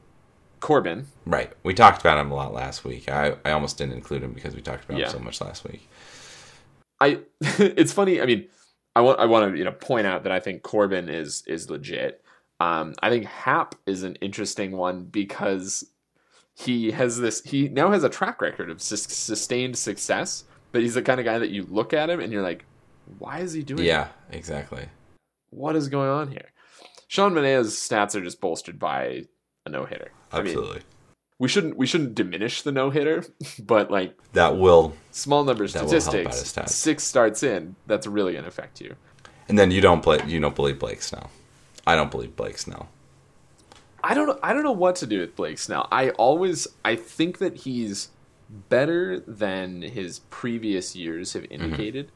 Corbin, 0.59 1.07
Right. 1.25 1.51
We 1.63 1.73
talked 1.73 2.01
about 2.01 2.17
him 2.17 2.31
a 2.31 2.35
lot 2.35 2.53
last 2.53 2.83
week. 2.85 3.09
I, 3.09 3.35
I 3.45 3.51
almost 3.51 3.77
didn't 3.77 3.93
include 3.95 4.23
him 4.23 4.31
because 4.33 4.55
we 4.55 4.61
talked 4.61 4.85
about 4.85 4.99
Yeah. 4.99 5.05
him 5.07 5.11
so 5.11 5.19
much 5.19 5.41
last 5.41 5.63
week. 5.65 5.87
I 7.01 7.19
it's 7.41 7.91
funny. 7.91 8.21
I 8.21 8.25
mean, 8.25 8.47
I 8.95 9.01
want 9.01 9.19
I 9.19 9.25
want 9.25 9.51
to 9.51 9.57
you 9.57 9.63
know 9.63 9.71
point 9.71 10.07
out 10.07 10.23
that 10.23 10.31
I 10.31 10.39
think 10.39 10.63
Corbin 10.63 11.09
is 11.09 11.43
is 11.47 11.69
legit. 11.69 12.23
Um, 12.59 12.93
I 13.01 13.09
think 13.09 13.25
Happ 13.25 13.75
is 13.85 14.03
an 14.03 14.15
interesting 14.15 14.71
one 14.71 15.05
because 15.05 15.83
he 16.55 16.91
has 16.91 17.19
this. 17.19 17.41
He 17.43 17.67
now 17.69 17.91
has 17.91 18.03
a 18.03 18.09
track 18.09 18.41
record 18.41 18.69
of 18.69 18.81
sus- 18.81 19.01
sustained 19.11 19.77
success, 19.77 20.45
but 20.71 20.81
he's 20.81 20.93
the 20.93 21.01
kind 21.01 21.19
of 21.19 21.25
guy 21.25 21.39
that 21.39 21.49
you 21.49 21.63
look 21.63 21.93
at 21.93 22.09
him 22.09 22.19
and 22.19 22.31
you're 22.31 22.43
like, 22.43 22.65
why 23.19 23.39
is 23.39 23.53
he 23.53 23.63
doing? 23.63 23.83
Yeah, 23.83 24.09
exactly. 24.31 24.87
what 25.49 25.75
is 25.75 25.89
going 25.89 26.09
on 26.09 26.31
here? 26.31 26.51
Sean 27.07 27.33
Manaea's 27.33 27.73
stats 27.75 28.15
are 28.15 28.21
just 28.21 28.39
bolstered 28.41 28.79
by 28.79 29.23
a 29.65 29.69
no 29.69 29.85
hitter. 29.85 30.11
I 30.31 30.37
mean, 30.37 30.47
Absolutely. 30.47 30.81
We 31.39 31.47
shouldn't 31.47 31.77
we 31.77 31.85
shouldn't 31.85 32.15
diminish 32.15 32.61
the 32.61 32.71
no 32.71 32.89
hitter, 32.89 33.23
but 33.59 33.91
like 33.91 34.17
that 34.33 34.57
will. 34.57 34.93
small 35.11 35.43
number 35.43 35.67
That 35.67 35.83
will 35.83 35.91
help 35.91 36.27
out 36.27 36.33
statistics, 36.33 36.75
six 36.75 37.03
starts 37.03 37.43
in, 37.43 37.75
that's 37.87 38.07
really 38.07 38.33
gonna 38.33 38.47
affect 38.47 38.81
you. 38.81 38.95
And 39.49 39.59
then 39.59 39.71
you 39.71 39.81
don't 39.81 40.01
play. 40.01 40.19
You 40.25 40.39
don't 40.39 40.55
believe 40.55 40.79
Blake 40.79 41.01
Snell. 41.01 41.29
I 41.85 41.95
don't 41.95 42.11
believe 42.11 42.35
Blake 42.35 42.57
Snell. 42.57 42.89
I 44.03 44.13
don't. 44.13 44.39
I 44.43 44.53
don't 44.53 44.63
know 44.63 44.71
what 44.71 44.95
to 44.97 45.07
do 45.07 45.19
with 45.19 45.35
Blake 45.35 45.57
Snell. 45.59 45.87
I 45.91 46.09
always 46.11 46.67
I 46.83 46.95
think 46.95 47.39
that 47.39 47.57
he's 47.57 48.09
better 48.49 49.19
than 49.19 49.81
his 49.81 50.19
previous 50.29 50.95
years 50.95 51.33
have 51.33 51.43
mm-hmm. 51.43 51.63
indicated, 51.63 52.11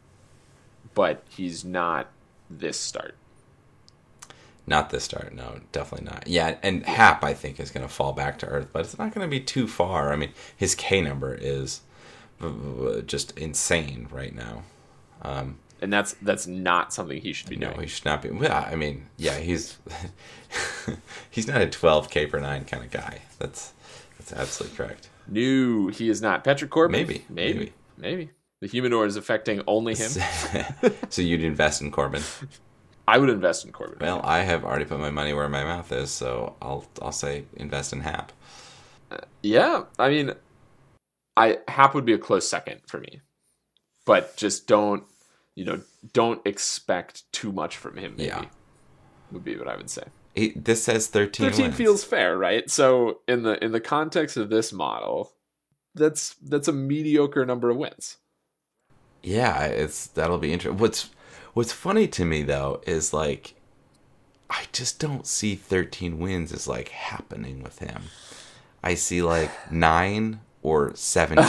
but 0.94 1.24
he's 1.30 1.66
not 1.66 2.12
this 2.50 2.80
start. 2.80 3.16
Not 4.70 4.90
this 4.90 5.06
start, 5.06 5.34
no, 5.34 5.62
definitely 5.72 6.06
not. 6.10 6.28
Yeah, 6.28 6.58
and 6.62 6.86
Happ 6.86 7.24
I 7.24 7.34
think 7.34 7.58
is 7.60 7.72
going 7.72 7.88
to 7.88 7.94
fall 7.94 8.12
back 8.12 8.38
to 8.40 8.46
earth, 8.48 8.68
but 8.74 8.82
it's 8.82 8.98
not 8.98 9.14
going 9.14 9.26
to 9.26 9.32
be 9.32 9.40
too 9.40 9.66
far. 9.68 10.12
I 10.12 10.18
mean, 10.18 10.32
his 10.56 10.76
K 10.76 11.00
number 11.02 11.34
is 11.34 11.82
just 13.06 13.38
insane 13.38 14.08
right 14.12 14.36
now. 14.36 14.64
Um, 15.22 15.60
and 15.82 15.92
that's 15.94 16.14
that's 16.22 16.48
not 16.48 16.94
something 16.94 17.22
he 17.22 17.34
should 17.34 17.50
be 17.50 17.56
no, 17.56 17.70
doing. 17.70 17.82
he 17.82 17.88
should 17.88 18.06
not 18.06 18.22
be. 18.22 18.30
Well, 18.30 18.52
I 18.70 18.76
mean, 18.76 19.06
yeah, 19.18 19.38
he's 19.38 19.78
he's 21.30 21.48
not 21.48 21.62
a 21.62 21.68
12k 21.68 22.30
per 22.30 22.40
nine 22.40 22.66
kind 22.66 22.84
of 22.84 22.92
guy. 22.92 23.22
That's 23.40 23.74
that's 24.18 24.34
absolutely 24.34 24.76
correct. 24.76 25.10
No, 25.28 25.88
he 25.88 26.10
is 26.10 26.22
not. 26.22 26.44
Patrick 26.44 26.72
Corbin, 26.72 26.94
Maybe, 26.94 27.26
maybe, 27.30 27.54
maybe. 27.60 27.74
maybe. 27.98 28.30
The 28.60 28.68
humidor 28.68 29.06
is 29.06 29.18
affecting 29.18 29.62
only 29.68 29.94
him. 29.94 30.10
so 31.10 31.22
you'd 31.22 31.44
invest 31.44 31.82
in 31.82 31.92
Corbin? 31.92 32.24
I 33.08 33.18
would 33.18 33.30
invest 33.30 33.66
in 33.66 33.72
Corbin. 33.72 33.98
Well, 34.02 34.22
I 34.24 34.40
have 34.40 34.66
already 34.66 34.86
put 34.86 35.00
my 35.00 35.10
money 35.12 35.34
where 35.34 35.48
my 35.48 35.64
mouth 35.64 35.92
is, 35.92 36.12
so 36.12 36.56
I'll 36.62 36.86
I'll 37.02 37.12
say 37.12 37.46
invest 37.56 37.94
in 37.94 38.02
Happ. 38.02 38.32
Uh, 39.10 39.18
yeah, 39.42 39.84
I 39.98 40.10
mean, 40.10 40.34
I 41.38 41.60
Happ 41.68 41.96
would 41.96 42.06
be 42.06 42.14
a 42.14 42.18
close 42.18 42.50
second 42.50 42.82
for 42.86 43.00
me, 43.00 43.22
but 44.06 44.36
just 44.36 44.68
don't 44.68 45.04
you 45.56 45.64
know 45.66 45.82
don't 46.14 46.46
expect 46.46 47.32
too 47.32 47.52
much 47.52 47.78
from 47.78 47.98
him. 47.98 48.16
Maybe 48.18 48.28
Yeah. 48.28 48.46
would 49.32 49.44
be 49.44 49.56
what 49.58 49.68
I 49.68 49.78
would 49.78 49.90
say. 49.90 50.04
He, 50.36 50.50
this 50.50 50.84
says 50.84 51.08
13. 51.08 51.48
13 51.50 51.66
wins. 51.66 51.76
feels 51.76 52.04
fair, 52.04 52.38
right? 52.38 52.70
So 52.70 53.22
in 53.28 53.44
the 53.44 53.64
in 53.64 53.72
the 53.72 53.80
context 53.80 54.38
of 54.38 54.50
this 54.50 54.72
model, 54.74 55.32
that's 55.96 56.36
that's 56.36 56.68
a 56.68 56.74
mediocre 56.74 57.46
number 57.46 57.70
of 57.70 57.78
wins. 57.78 58.18
Yeah, 59.24 59.64
it's 59.64 60.08
that'll 60.08 60.38
be 60.38 60.54
interesting. 60.54 60.78
What's 60.78 61.10
what's 61.58 61.74
funny 61.74 62.08
to 62.08 62.24
me 62.24 62.44
though 62.44 62.80
is 62.86 63.12
like 63.14 63.56
I 64.48 64.66
just 64.72 65.00
don't 65.00 65.26
see 65.26 65.56
13 65.56 66.20
wins 66.20 66.54
as 66.54 66.68
like 66.68 66.90
happening 66.90 67.64
with 67.64 67.80
him. 67.80 68.04
I 68.84 68.94
see 68.94 69.24
like 69.24 69.50
9 69.72 70.40
or 70.62 70.96
17, 70.96 71.46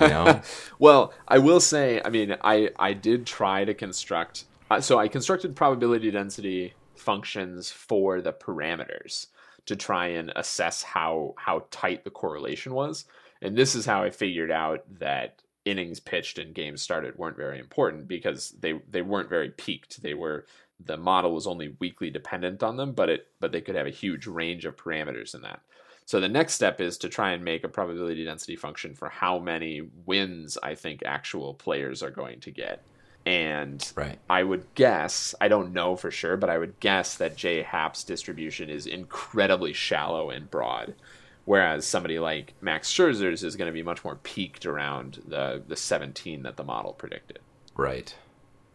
you 0.00 0.08
know? 0.08 0.40
Well, 0.78 1.12
I 1.28 1.38
will 1.38 1.60
say, 1.60 2.00
I 2.02 2.08
mean, 2.08 2.36
I 2.42 2.70
I 2.78 2.94
did 2.94 3.26
try 3.26 3.66
to 3.66 3.74
construct. 3.74 4.44
uh, 4.70 4.80
So 4.80 4.98
I 4.98 5.08
constructed 5.08 5.54
probability 5.54 6.10
density 6.10 6.72
functions 6.96 7.70
for 7.70 8.22
the 8.22 8.32
parameters 8.32 9.26
to 9.66 9.76
try 9.76 10.06
and 10.06 10.32
assess 10.36 10.82
how 10.82 11.34
how 11.36 11.66
tight 11.70 12.04
the 12.04 12.10
correlation 12.10 12.72
was, 12.72 13.04
and 13.42 13.56
this 13.56 13.74
is 13.74 13.84
how 13.84 14.02
I 14.02 14.10
figured 14.10 14.50
out 14.50 14.84
that 15.00 15.42
innings 15.70 16.00
pitched 16.00 16.38
and 16.38 16.54
games 16.54 16.82
started 16.82 17.16
weren't 17.16 17.36
very 17.36 17.58
important 17.58 18.08
because 18.08 18.50
they 18.60 18.80
they 18.90 19.02
weren't 19.02 19.28
very 19.30 19.50
peaked. 19.50 20.02
They 20.02 20.14
were 20.14 20.46
the 20.84 20.96
model 20.96 21.34
was 21.34 21.46
only 21.46 21.76
weakly 21.78 22.10
dependent 22.10 22.62
on 22.62 22.76
them, 22.76 22.92
but 22.92 23.08
it 23.08 23.28
but 23.38 23.52
they 23.52 23.60
could 23.60 23.76
have 23.76 23.86
a 23.86 23.90
huge 23.90 24.26
range 24.26 24.64
of 24.64 24.76
parameters 24.76 25.34
in 25.34 25.42
that. 25.42 25.60
So 26.06 26.18
the 26.18 26.28
next 26.28 26.54
step 26.54 26.80
is 26.80 26.98
to 26.98 27.08
try 27.08 27.32
and 27.32 27.44
make 27.44 27.62
a 27.62 27.68
probability 27.68 28.24
density 28.24 28.56
function 28.56 28.94
for 28.94 29.08
how 29.08 29.38
many 29.38 29.82
wins 30.06 30.58
I 30.60 30.74
think 30.74 31.02
actual 31.04 31.54
players 31.54 32.02
are 32.02 32.10
going 32.10 32.40
to 32.40 32.50
get. 32.50 32.82
And 33.26 33.92
Right. 33.94 34.18
I 34.28 34.42
would 34.42 34.74
guess, 34.74 35.34
I 35.40 35.48
don't 35.48 35.72
know 35.72 35.94
for 35.94 36.10
sure, 36.10 36.36
but 36.36 36.50
I 36.50 36.58
would 36.58 36.80
guess 36.80 37.16
that 37.18 37.36
J 37.36 37.62
Happ's 37.62 38.02
distribution 38.02 38.70
is 38.70 38.86
incredibly 38.86 39.72
shallow 39.72 40.30
and 40.30 40.50
broad. 40.50 40.96
Whereas 41.44 41.86
somebody 41.86 42.18
like 42.18 42.54
Max 42.60 42.92
Scherzer's 42.92 43.42
is 43.42 43.56
going 43.56 43.66
to 43.66 43.72
be 43.72 43.82
much 43.82 44.04
more 44.04 44.16
peaked 44.16 44.66
around 44.66 45.22
the, 45.26 45.62
the 45.66 45.76
17 45.76 46.42
that 46.42 46.56
the 46.56 46.64
model 46.64 46.92
predicted. 46.92 47.40
Right. 47.76 48.14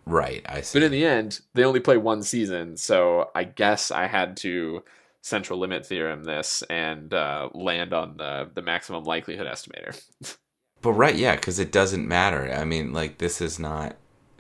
Right, 0.06 0.46
I 0.48 0.62
see. 0.62 0.80
But 0.80 0.86
in 0.86 0.92
the 0.92 1.06
end, 1.06 1.42
they 1.54 1.64
only 1.64 1.80
play 1.80 1.98
one 1.98 2.22
season, 2.22 2.78
so 2.78 3.32
I 3.34 3.44
guess 3.44 3.90
I 3.90 4.06
had 4.06 4.38
to 4.38 4.84
central 5.22 5.58
limit 5.58 5.84
theorem 5.84 6.24
this 6.24 6.62
and 6.70 7.12
uh, 7.12 7.50
land 7.56 7.92
on 7.94 8.18
the 8.18 8.48
the 8.54 8.62
maximum 8.62 9.04
likelihood 9.04 9.48
estimator. 9.48 10.00
But 10.82 10.92
right, 10.92 11.16
yeah, 11.16 11.36
because 11.36 11.58
it 11.58 11.72
doesn't 11.72 12.08
matter. 12.08 12.54
I 12.54 12.64
mean, 12.64 12.94
like 12.94 13.18
this 13.18 13.42
is 13.42 13.58
not 13.58 13.96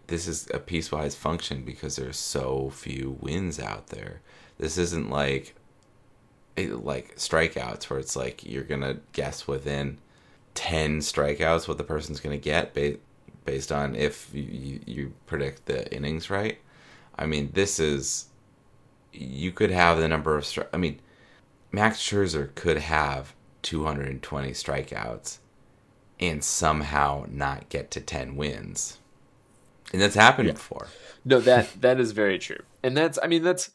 this 0.06 0.28
is 0.28 0.48
a 0.54 0.60
piecewise 0.60 1.16
function 1.16 1.64
because 1.64 1.96
there's 1.96 2.18
so 2.18 2.70
few 2.70 3.18
wins 3.20 3.60
out 3.60 3.88
there. 3.88 4.22
This 4.60 4.78
isn't 4.78 5.10
like 5.10 5.56
like 6.58 7.16
strikeouts 7.16 7.90
where 7.90 8.00
it's 8.00 8.16
like 8.16 8.46
you're 8.46 8.64
gonna 8.64 8.98
guess 9.14 9.48
within 9.48 9.98
ten 10.54 11.00
strikeouts 11.00 11.68
what 11.68 11.78
the 11.78 11.84
person's 11.84 12.20
gonna 12.20 12.38
get 12.38 12.74
ba- 12.74 12.98
based 13.44 13.72
on 13.72 13.96
if 13.96 14.30
you, 14.34 14.80
you, 14.86 15.14
predict 15.28 15.66
the 15.66 15.92
innings 15.94 16.30
right. 16.30 16.58
I 17.18 17.26
mean, 17.26 17.52
this 17.54 17.80
is 17.80 18.28
you 19.14 19.52
could 19.52 19.72
have 19.72 20.00
the 20.00 20.08
number 20.08 20.36
of 20.38 20.44
stri- 20.44 20.68
I 20.74 20.78
mean, 20.78 21.00
Max 21.72 22.00
Scherzer 22.00 22.54
could 22.56 22.78
have 22.78 23.34
220 23.62 24.52
strikeouts 24.52 25.38
and 26.20 26.44
somehow 26.44 27.26
not 27.30 27.70
get 27.70 27.92
to 27.92 28.02
10 28.02 28.36
wins. 28.36 29.00
And 29.94 30.02
that's 30.02 30.16
happened 30.16 30.54
before. 30.54 30.88
no, 31.24 31.40
that 31.42 31.70
that 31.82 32.00
is 32.00 32.12
very 32.12 32.40
true, 32.40 32.64
and 32.84 32.98
that's 32.98 33.20
I 33.22 33.28
mean 33.28 33.44
that's 33.44 33.72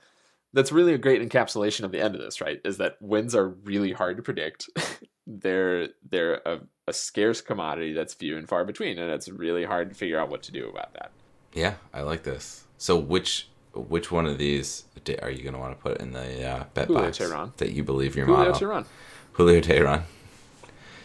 that's 0.53 0.73
really 0.73 0.95
a 0.95 0.99
great 0.99 1.23
encapsulation 1.27 1.85
of 1.85 1.93
the 1.93 2.01
end 2.01 2.15
of 2.15 2.21
this, 2.21 2.41
right? 2.41 2.61
Is 2.65 2.79
that 2.79 2.97
wins 3.01 3.35
are 3.35 3.49
really 3.49 3.93
hard 3.93 4.17
to 4.17 4.23
predict. 4.23 4.69
they're 5.27 5.89
they're 6.09 6.41
a, 6.47 6.61
a 6.89 6.93
scarce 6.93 7.41
commodity 7.41 7.93
that's 7.93 8.15
few 8.15 8.37
and 8.37 8.49
far 8.49 8.65
between, 8.65 8.99
and 8.99 9.11
it's 9.11 9.29
really 9.29 9.65
hard 9.65 9.91
to 9.91 9.95
figure 9.95 10.19
out 10.19 10.29
what 10.31 10.43
to 10.45 10.53
do 10.53 10.69
about 10.69 10.93
that. 10.95 11.13
Yeah, 11.53 11.75
I 11.95 12.03
like 12.03 12.23
this. 12.25 12.65
So 12.79 12.97
which 12.99 13.49
which 13.75 14.11
one 14.11 14.27
of 14.27 14.39
these 14.39 14.85
are 15.23 15.31
you 15.31 15.43
going 15.43 15.55
to 15.55 15.59
want 15.61 15.77
to 15.77 15.81
put 15.83 16.01
in 16.01 16.13
the 16.13 16.45
uh, 16.47 16.65
bet 16.75 16.89
Julio 16.89 17.03
box 17.05 17.19
Teheran. 17.19 17.57
that 17.57 17.71
you 17.71 17.85
believe 17.85 18.17
your 18.17 18.27
Julio 18.27 18.51
model? 18.51 18.69
Teheran. 18.69 18.87
Julio 19.33 19.61
Teheran. 19.61 20.03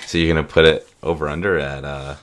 So 0.07 0.17
you're 0.17 0.33
going 0.33 0.45
to 0.45 0.51
put 0.51 0.65
it 0.65 0.87
over 1.01 1.27
under 1.29 1.57
at 1.57 1.83
uh 1.85 2.15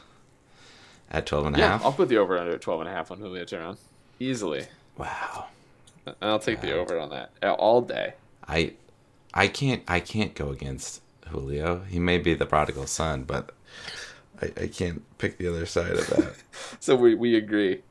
at 1.11 1.27
12 1.27 1.47
and 1.47 1.57
a 1.57 1.59
Yeah, 1.59 1.69
half? 1.69 1.85
I'll 1.85 1.93
put 1.93 2.09
the 2.09 2.17
over 2.19 2.39
under 2.39 2.53
at 2.55 2.61
12 2.61 2.81
and 2.81 2.89
a 2.89 2.93
half 2.93 3.11
on 3.11 3.19
Julio 3.19 3.45
Teheran. 3.45 3.77
Easily. 4.19 4.67
Wow. 4.97 5.47
I'll 6.21 6.39
take 6.39 6.61
the 6.61 6.73
over 6.73 6.99
on 6.99 7.11
that 7.11 7.33
all 7.59 7.81
day. 7.81 8.15
I 8.47 8.73
I 9.35 9.49
can't 9.49 9.83
I 9.89 10.01
can't 10.01 10.35
go 10.35 10.49
against 10.51 11.01
Julio. 11.29 11.83
He 11.89 11.99
may 11.99 12.19
be 12.19 12.35
the 12.35 12.47
prodigal 12.47 12.87
son, 12.87 13.23
but 13.25 13.51
I, 14.41 14.47
I 14.63 14.67
can't 14.67 15.03
pick 15.19 15.39
the 15.39 15.49
other 15.49 15.67
side 15.67 15.93
of 15.93 16.07
that. 16.09 16.35
So 16.81 16.97
we, 16.97 17.15
we 17.15 17.37
agree. 17.37 17.83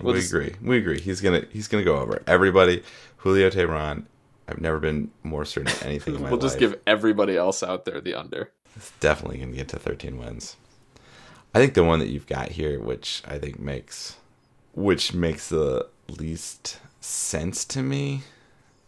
We'll 0.00 0.14
we 0.14 0.20
just- 0.20 0.32
agree. 0.32 0.54
We 0.62 0.78
agree. 0.78 1.00
He's 1.00 1.20
gonna 1.20 1.44
he's 1.50 1.68
gonna 1.68 1.84
go 1.84 1.98
over 1.98 2.22
everybody. 2.26 2.82
Julio 3.18 3.50
Teheran. 3.50 4.04
I've 4.48 4.60
never 4.60 4.80
been 4.80 5.10
more 5.22 5.44
certain 5.44 5.70
of 5.72 5.82
anything 5.84 6.14
in 6.16 6.22
my 6.22 6.26
We'll 6.30 6.38
life. 6.40 6.42
just 6.48 6.58
give 6.58 6.78
everybody 6.86 7.36
else 7.36 7.62
out 7.62 7.84
there 7.84 8.00
the 8.00 8.14
under. 8.14 8.50
It's 8.74 8.90
definitely 9.00 9.38
gonna 9.38 9.52
get 9.52 9.68
to 9.68 9.78
13 9.78 10.18
wins. 10.18 10.56
I 11.54 11.58
think 11.58 11.74
the 11.74 11.84
one 11.84 11.98
that 12.00 12.08
you've 12.08 12.26
got 12.26 12.48
here, 12.50 12.80
which 12.80 13.22
I 13.26 13.38
think 13.38 13.60
makes, 13.60 14.16
which 14.74 15.12
makes 15.14 15.48
the 15.50 15.86
least 16.08 16.78
sense 17.02 17.64
to 17.66 17.82
me, 17.82 18.22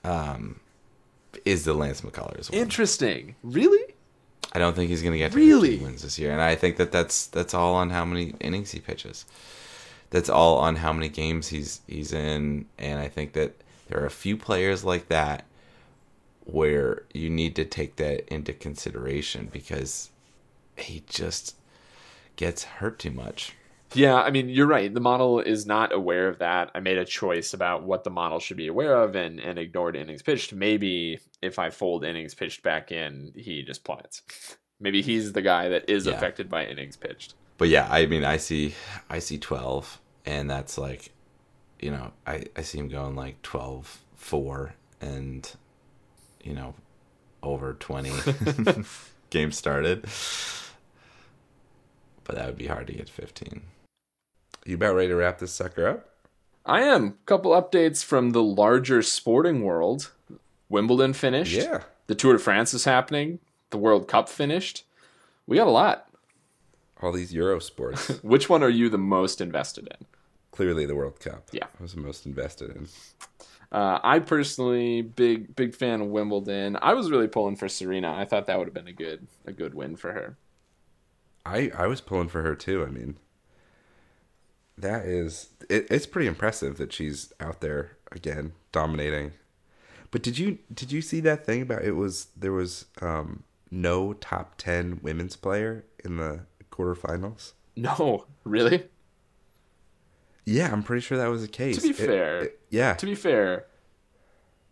um, 0.05 0.61
is 1.44 1.64
the 1.64 1.74
Lance 1.74 2.00
McCullers 2.00 2.50
one. 2.50 2.61
Interesting. 2.61 3.35
Really? 3.42 3.94
I 4.53 4.59
don't 4.59 4.77
think 4.77 4.88
he's 4.88 5.03
going 5.03 5.12
to 5.12 5.18
get 5.18 5.33
to 5.33 5.37
Really? 5.37 5.70
15 5.70 5.87
wins 5.87 6.03
this 6.03 6.18
year, 6.18 6.31
and 6.31 6.40
I 6.40 6.55
think 6.55 6.77
that 6.77 6.92
that's 6.92 7.27
that's 7.27 7.55
all 7.55 7.74
on 7.74 7.90
how 7.90 8.05
many 8.05 8.35
innings 8.40 8.70
he 8.70 8.81
pitches. 8.81 9.24
That's 10.11 10.29
all 10.29 10.59
on 10.59 10.77
how 10.77 10.92
many 10.92 11.09
games 11.09 11.48
he's 11.48 11.81
he's 11.88 12.12
in, 12.12 12.66
and 12.79 13.00
I 13.00 13.09
think 13.09 13.33
that 13.33 13.55
there 13.88 14.00
are 14.00 14.07
a 14.07 14.11
few 14.11 14.37
players 14.37 14.85
like 14.85 15.09
that 15.09 15.44
where 16.44 17.03
you 17.12 17.31
need 17.31 17.57
to 17.57 17.64
take 17.64 17.96
that 17.96 18.29
into 18.33 18.53
consideration 18.53 19.48
because 19.50 20.11
he 20.77 21.03
just 21.09 21.57
gets 22.37 22.64
hurt 22.64 22.98
too 22.98 23.11
much. 23.11 23.55
Yeah, 23.94 24.16
I 24.16 24.30
mean, 24.30 24.48
you're 24.48 24.66
right. 24.66 24.92
The 24.92 25.00
model 25.00 25.40
is 25.40 25.66
not 25.66 25.92
aware 25.92 26.28
of 26.28 26.38
that. 26.38 26.70
I 26.74 26.80
made 26.80 26.98
a 26.98 27.04
choice 27.04 27.54
about 27.54 27.83
what 27.85 28.04
the 28.04 28.11
model 28.11 28.40
should 28.40 28.57
be 28.57 28.66
aware 28.68 28.96
of 28.96 29.14
and, 29.14 29.38
and 29.40 29.59
ignored 29.59 29.96
innings 29.96 30.22
pitched. 30.22 30.52
Maybe 30.52 31.20
if 31.42 31.59
I 31.59 31.70
fold 31.70 32.04
innings 32.04 32.35
pitched 32.35 32.62
back 32.62 32.90
in, 32.92 33.33
he 33.37 33.62
just 33.62 33.85
plummets. 33.85 34.22
Maybe 34.80 35.02
he's 35.02 35.33
the 35.33 35.42
guy 35.42 35.68
that 35.68 35.88
is 35.88 36.07
Yeah. 36.07 36.12
affected 36.14 36.48
by 36.50 36.66
innings 36.66 36.96
pitched. 36.96 37.35
But 37.59 37.68
yeah, 37.68 37.87
I 37.90 38.07
mean, 38.07 38.24
I 38.24 38.37
see 38.37 38.74
I 39.09 39.20
see 39.20 39.38
12 39.38 40.00
and 40.26 40.50
that's 40.50 40.76
like 40.76 41.11
you 41.80 41.90
know, 41.90 42.12
I 42.26 42.44
I 42.57 42.62
see 42.62 42.78
him 42.78 42.88
going 42.88 43.14
like 43.14 43.40
12 43.42 44.00
4 44.16 44.74
and 45.00 45.50
you 46.42 46.54
know, 46.54 46.74
over 47.42 47.74
20 47.74 48.11
games 49.30 49.57
started. 49.57 50.04
But 52.24 52.37
that 52.37 52.46
would 52.46 52.57
be 52.59 52.66
hard 52.66 52.87
to 52.88 52.92
get 52.94 53.09
15. 53.09 53.62
You 54.64 54.77
about 54.77 54.94
ready 54.94 55.09
to 55.09 55.16
wrap 55.16 55.38
this 55.38 55.53
sucker 55.53 55.87
up? 55.87 56.09
I 56.64 56.81
am. 56.83 57.18
Couple 57.27 57.53
updates 57.53 58.03
from 58.05 58.31
the 58.31 58.42
larger 58.42 59.03
sporting 59.03 59.62
world. 59.62 60.11
Wimbledon 60.68 61.12
finished. 61.12 61.53
Yeah. 61.57 61.83
The 62.07 62.14
Tour 62.14 62.35
de 62.35 62.38
France 62.38 62.72
is 62.72 62.85
happening. 62.85 63.38
The 63.70 63.79
World 63.79 64.09
Cup 64.09 64.29
finished. 64.29 64.85
We 65.46 65.59
got 65.59 65.66
a 65.66 65.70
lot. 65.70 66.09
All 67.03 67.12
these 67.12 67.35
Euro 67.35 67.59
sports. 67.59 68.09
Which 68.22 68.48
one 68.48 68.62
are 68.62 68.70
you 68.70 68.88
the 68.88 68.98
most 68.98 69.40
invested 69.40 69.88
in? 69.88 70.07
clearly 70.55 70.87
the 70.87 70.94
World 70.94 71.18
Cup. 71.18 71.48
Yeah. 71.50 71.64
I 71.64 71.83
was 71.83 71.94
the 71.94 72.00
most 72.00 72.27
invested 72.27 72.70
in. 72.77 72.87
Uh, 73.72 73.98
I 74.05 74.20
personally 74.20 75.03
big 75.03 75.57
big 75.57 75.74
fan 75.74 76.00
of 76.00 76.07
Wimbledon. 76.07 76.79
I 76.81 76.94
was 76.94 77.11
really 77.11 77.27
pulling 77.27 77.57
for 77.57 77.68
Serena. 77.68 78.12
I 78.12 78.24
thought 78.24 78.46
that 78.46 78.57
would 78.57 78.68
have 78.68 78.74
been 78.74 78.87
a 78.87 78.92
good 78.92 79.27
a 79.46 79.53
good 79.53 79.74
win 79.74 79.96
for 79.96 80.12
her. 80.12 80.37
I 81.44 81.72
I 81.77 81.88
was 81.88 82.00
pulling 82.00 82.29
for 82.29 82.42
her 82.42 82.55
too. 82.55 82.85
I 82.85 82.90
mean, 82.90 83.16
that 84.78 85.06
is 85.06 85.50
it, 85.70 85.87
it's 85.90 86.06
pretty 86.06 86.26
impressive 86.28 86.76
that 86.78 86.92
she's 86.92 87.32
out 87.40 87.60
there 87.60 87.96
again 88.12 88.52
dominating. 88.72 89.32
But 90.10 90.22
did 90.22 90.38
you 90.38 90.58
did 90.72 90.92
you 90.92 91.00
see 91.02 91.20
that 91.20 91.44
thing 91.44 91.62
about 91.62 91.82
it 91.82 91.92
was 91.92 92.28
there 92.37 92.52
was 92.52 92.87
um, 93.02 93.42
no 93.70 94.12
top 94.14 94.54
ten 94.58 95.00
women's 95.02 95.37
player 95.37 95.84
in 96.04 96.16
the 96.16 96.40
quarterfinals? 96.70 97.52
No, 97.76 98.26
really. 98.44 98.84
Yeah, 100.46 100.70
I'm 100.70 100.82
pretty 100.82 101.00
sure 101.00 101.16
that 101.18 101.26
was 101.30 101.42
the 101.42 101.48
case. 101.48 101.76
To 101.76 101.82
be 101.82 101.88
It- 101.90 101.96
fair, 101.96 102.38
it- 102.44 102.60
yeah, 102.70 102.94
to 102.94 103.06
be 103.06 103.14
fair, 103.14 103.66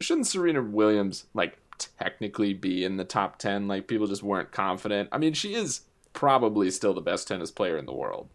shouldn't 0.00 0.26
Serena 0.26 0.62
Williams 0.62 1.24
like 1.34 1.58
technically 1.78 2.52
be 2.54 2.84
in 2.84 2.96
the 2.96 3.04
top 3.04 3.38
10 3.38 3.66
like 3.68 3.88
people 3.88 4.06
just 4.06 4.22
weren't 4.22 4.52
confident? 4.52 5.08
I 5.12 5.18
mean, 5.18 5.32
she 5.32 5.54
is 5.54 5.82
probably 6.12 6.70
still 6.70 6.92
the 6.94 7.00
best 7.00 7.26
tennis 7.26 7.50
player 7.50 7.76
in 7.78 7.86
the 7.86 7.94
world. 7.94 8.28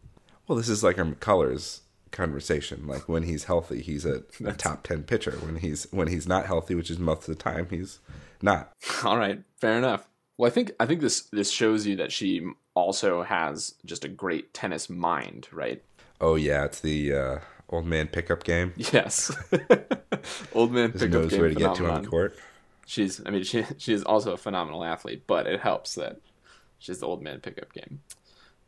Well, 0.47 0.57
this 0.57 0.69
is 0.69 0.83
like 0.83 0.97
our 0.97 1.05
McCullers 1.05 1.81
conversation. 2.11 2.87
Like 2.87 3.07
when 3.09 3.23
he's 3.23 3.45
healthy, 3.45 3.81
he's 3.81 4.05
a, 4.05 4.23
a 4.43 4.53
top 4.53 4.83
ten 4.83 5.03
pitcher. 5.03 5.31
When 5.41 5.57
he's 5.57 5.87
when 5.91 6.07
he's 6.07 6.27
not 6.27 6.45
healthy, 6.45 6.75
which 6.75 6.89
is 6.89 6.99
most 6.99 7.27
of 7.27 7.37
the 7.37 7.43
time, 7.43 7.67
he's 7.69 7.99
not. 8.41 8.71
All 9.03 9.17
right, 9.17 9.41
fair 9.59 9.77
enough. 9.77 10.07
Well, 10.37 10.49
I 10.49 10.53
think 10.53 10.71
I 10.79 10.85
think 10.85 11.01
this 11.01 11.21
this 11.31 11.51
shows 11.51 11.85
you 11.85 11.95
that 11.97 12.11
she 12.11 12.45
also 12.75 13.23
has 13.23 13.75
just 13.85 14.05
a 14.05 14.09
great 14.09 14.53
tennis 14.53 14.89
mind, 14.89 15.47
right? 15.51 15.83
Oh 16.21 16.35
yeah, 16.35 16.65
it's 16.65 16.79
the 16.79 17.13
uh, 17.13 17.39
old 17.69 17.85
man 17.85 18.07
pickup 18.07 18.43
game. 18.43 18.73
Yes. 18.93 19.31
Old 20.53 20.71
man 20.71 20.91
pickup 20.91 21.09
knows 21.11 21.31
game 21.31 21.39
where 21.39 21.49
to 21.49 21.55
get 21.55 21.75
to 21.75 21.75
phenomenon. 21.75 22.05
on 22.05 22.05
court. 22.05 22.37
She's 22.85 23.21
I 23.25 23.29
mean 23.29 23.43
she 23.43 23.63
she 23.77 23.93
is 23.93 24.03
also 24.03 24.33
a 24.33 24.37
phenomenal 24.37 24.83
athlete, 24.83 25.23
but 25.27 25.45
it 25.45 25.59
helps 25.59 25.95
that 25.95 26.19
she's 26.79 26.99
the 26.99 27.07
old 27.07 27.21
man 27.21 27.39
pickup 27.39 27.71
game. 27.71 28.01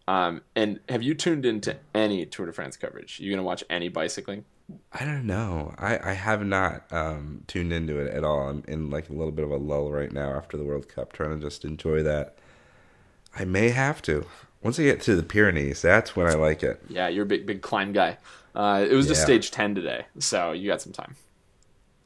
Um, 0.10 0.41
and 0.56 0.80
have 0.89 1.04
you 1.04 1.13
tuned 1.13 1.45
into 1.45 1.78
any 1.93 2.26
Tour 2.26 2.48
de 2.48 2.52
France 2.52 2.76
coverage? 2.76 3.19
You 3.19 3.30
gonna 3.30 3.43
watch 3.43 3.63
any 3.69 3.89
bicycling? 3.89 4.43
I 4.91 5.06
don't 5.06 5.28
know. 5.28 5.76
I, 5.78 6.00
I 6.12 6.13
have 6.13 6.43
not 6.43 6.91
um, 6.91 7.43
tuned 7.45 7.72
into 7.72 8.00
it 8.00 8.12
at 8.12 8.24
all. 8.24 8.50
I'm 8.50 8.63
in 8.67 8.89
like 8.89 9.10
a 9.10 9.13
little 9.13 9.32
bit 9.32 9.45
of 9.45 9.52
a 9.52 9.58
lull 9.58 9.91
right 9.91 10.12
now 10.12 10.34
after 10.34 10.58
the 10.58 10.63
World 10.63 10.89
Cup, 10.89 11.13
trying 11.13 11.39
to 11.39 11.45
just 11.45 11.63
enjoy 11.63 12.02
that. 12.02 12.38
I 13.38 13.45
may 13.45 13.69
have 13.69 14.02
to. 14.04 14.26
Once 14.63 14.80
I 14.80 14.84
get 14.84 15.00
to 15.02 15.15
the 15.15 15.22
Pyrenees, 15.22 15.84
that's 15.84 16.15
when 16.15 16.26
I 16.26 16.34
like 16.34 16.63
it. 16.63 16.82
Yeah, 16.89 17.08
you're 17.08 17.24
a 17.24 17.28
big 17.28 17.45
big 17.45 17.62
climb 17.62 17.93
guy. 17.93 18.17
Uh, 18.56 18.84
it 18.89 18.95
was 18.95 19.08
just 19.08 19.22
stage 19.22 19.52
ten 19.52 19.76
today, 19.76 20.06
so 20.17 20.54
you 20.54 20.65
got 20.65 20.82
some 20.82 20.91
time. 20.91 21.17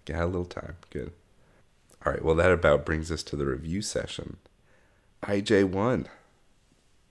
Got 0.03 0.23
a 0.23 0.25
little 0.25 0.43
time. 0.43 0.75
Good. 0.89 1.13
All 2.05 2.11
right. 2.11 2.21
Well, 2.23 2.35
that 2.35 2.51
about 2.51 2.85
brings 2.85 3.13
us 3.13 3.23
to 3.23 3.37
the 3.37 3.45
review 3.45 3.81
session. 3.81 4.35
IJ1. 5.23 6.07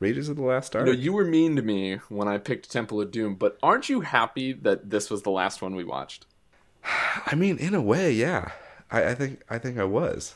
Raiders 0.03 0.29
of 0.29 0.37
the 0.37 0.43
Last 0.43 0.75
You 0.75 0.81
Ark. 0.81 0.87
know, 0.87 0.93
you 0.93 1.13
were 1.13 1.25
mean 1.25 1.55
to 1.57 1.63
me 1.63 1.97
when 2.09 2.27
I 2.27 2.39
picked 2.39 2.71
Temple 2.71 3.01
of 3.01 3.13
Doom, 3.13 3.37
but 3.37 3.57
aren't 3.63 3.89
you 3.89 4.01
happy 4.01 4.53
that 4.53 4.91
this 4.91 5.09
was 5.09 5.23
the 5.23 5.31
last 5.31 5.63
one 5.63 5.77
we 5.77 5.85
watched? 5.85 6.27
I 6.85 7.37
mean, 7.37 7.57
in 7.57 7.75
a 7.75 7.81
way, 7.81 8.13
yeah. 8.13 8.51
I, 8.91 9.11
I 9.11 9.15
think 9.15 9.43
I 9.49 9.59
think 9.59 9.79
I 9.79 9.85
was. 9.85 10.35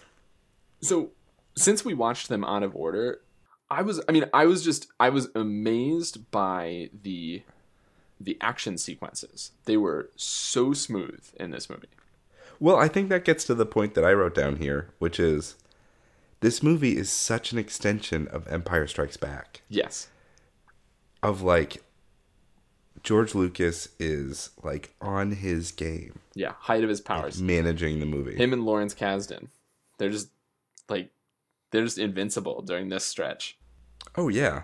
So, 0.81 1.11
since 1.57 1.85
we 1.85 1.95
watched 1.95 2.29
them 2.29 2.45
out 2.45 2.63
of 2.63 2.77
order, 2.77 3.21
I 3.69 3.83
was 3.83 4.01
I 4.09 4.13
mean, 4.13 4.27
I 4.33 4.47
was 4.47 4.65
just 4.65 4.87
I 5.01 5.09
was 5.11 5.29
amazed 5.35 6.31
by 6.31 6.91
the 7.03 7.43
the 8.21 8.39
action 8.41 8.79
sequences. 8.79 9.51
They 9.65 9.77
were 9.77 10.11
so 10.17 10.73
smooth 10.73 11.25
in 11.39 11.51
this 11.51 11.69
movie. 11.69 11.89
Well, 12.59 12.77
I 12.77 12.89
think 12.89 13.09
that 13.09 13.25
gets 13.25 13.45
to 13.45 13.55
the 13.55 13.67
point 13.67 13.95
that 13.95 14.05
I 14.05 14.13
wrote 14.13 14.35
down 14.35 14.57
here, 14.57 14.91
which 14.99 15.21
is 15.21 15.57
this 16.41 16.63
movie 16.63 16.97
is 16.97 17.09
such 17.11 17.53
an 17.53 17.59
extension 17.59 18.29
of 18.29 18.47
Empire 18.49 18.87
Strikes 18.87 19.17
Back. 19.17 19.63
Yes. 19.69 20.09
Of 21.23 21.43
like 21.43 21.83
George 23.03 23.35
Lucas 23.35 23.89
is 23.99 24.51
like 24.63 24.95
on 25.01 25.33
his 25.33 25.73
game 25.73 26.19
Yeah, 26.35 26.53
height 26.61 26.83
of 26.83 26.89
his 26.91 27.01
powers. 27.01 27.41
managing 27.41 28.01
the 28.01 28.07
movie. 28.07 28.37
Him 28.37 28.53
and 28.53 28.65
Lawrence 28.65 28.95
Kasdan. 28.95 29.49
They're 29.99 30.11
just 30.11 30.29
like 30.89 31.11
they're 31.71 31.85
just 31.85 31.99
invincible 31.99 32.63
during 32.63 32.89
this 32.89 33.05
stretch. 33.05 33.59
Oh 34.17 34.29
yeah. 34.29 34.63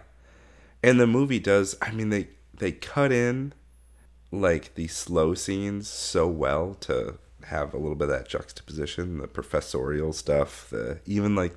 And 0.82 0.98
the 1.00 1.06
movie 1.06 1.38
does 1.40 1.76
I 1.80 1.90
mean 1.92 2.10
they 2.10 2.28
they 2.54 2.72
cut 2.72 3.12
in 3.12 3.54
like 4.30 4.74
the 4.74 4.88
slow 4.88 5.34
scenes 5.34 5.88
so 5.88 6.26
well 6.26 6.74
to 6.74 7.18
have 7.46 7.74
a 7.74 7.78
little 7.78 7.94
bit 7.94 8.08
of 8.08 8.18
that 8.18 8.28
juxtaposition, 8.28 9.18
the 9.18 9.28
professorial 9.28 10.12
stuff, 10.12 10.68
the 10.70 11.00
even 11.06 11.34
like 11.34 11.56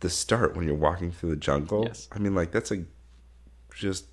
the 0.00 0.10
start 0.10 0.56
when 0.56 0.66
you're 0.66 0.74
walking 0.74 1.10
through 1.10 1.30
the 1.30 1.36
jungle. 1.36 1.84
Yes. 1.86 2.08
I 2.12 2.18
mean 2.18 2.34
like 2.34 2.52
that's 2.52 2.70
a 2.70 2.84
just 3.74 4.06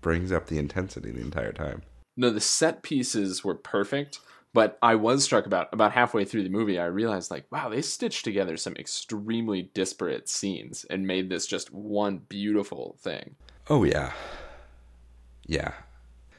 brings 0.00 0.32
up 0.32 0.46
the 0.46 0.58
intensity 0.58 1.10
the 1.10 1.20
entire 1.20 1.52
time. 1.52 1.82
No, 2.16 2.30
the 2.30 2.40
set 2.40 2.82
pieces 2.82 3.42
were 3.42 3.54
perfect, 3.54 4.20
but 4.52 4.78
I 4.82 4.96
was 4.96 5.24
struck 5.24 5.46
about 5.46 5.68
about 5.72 5.92
halfway 5.92 6.24
through 6.24 6.42
the 6.42 6.50
movie. 6.50 6.78
I 6.78 6.86
realized 6.86 7.30
like, 7.30 7.46
wow, 7.50 7.68
they 7.68 7.82
stitched 7.82 8.24
together 8.24 8.56
some 8.56 8.74
extremely 8.76 9.70
disparate 9.74 10.28
scenes 10.28 10.84
and 10.90 11.06
made 11.06 11.30
this 11.30 11.46
just 11.46 11.72
one 11.72 12.18
beautiful 12.28 12.96
thing. 13.00 13.36
Oh 13.68 13.84
yeah. 13.84 14.12
Yeah. 15.46 15.72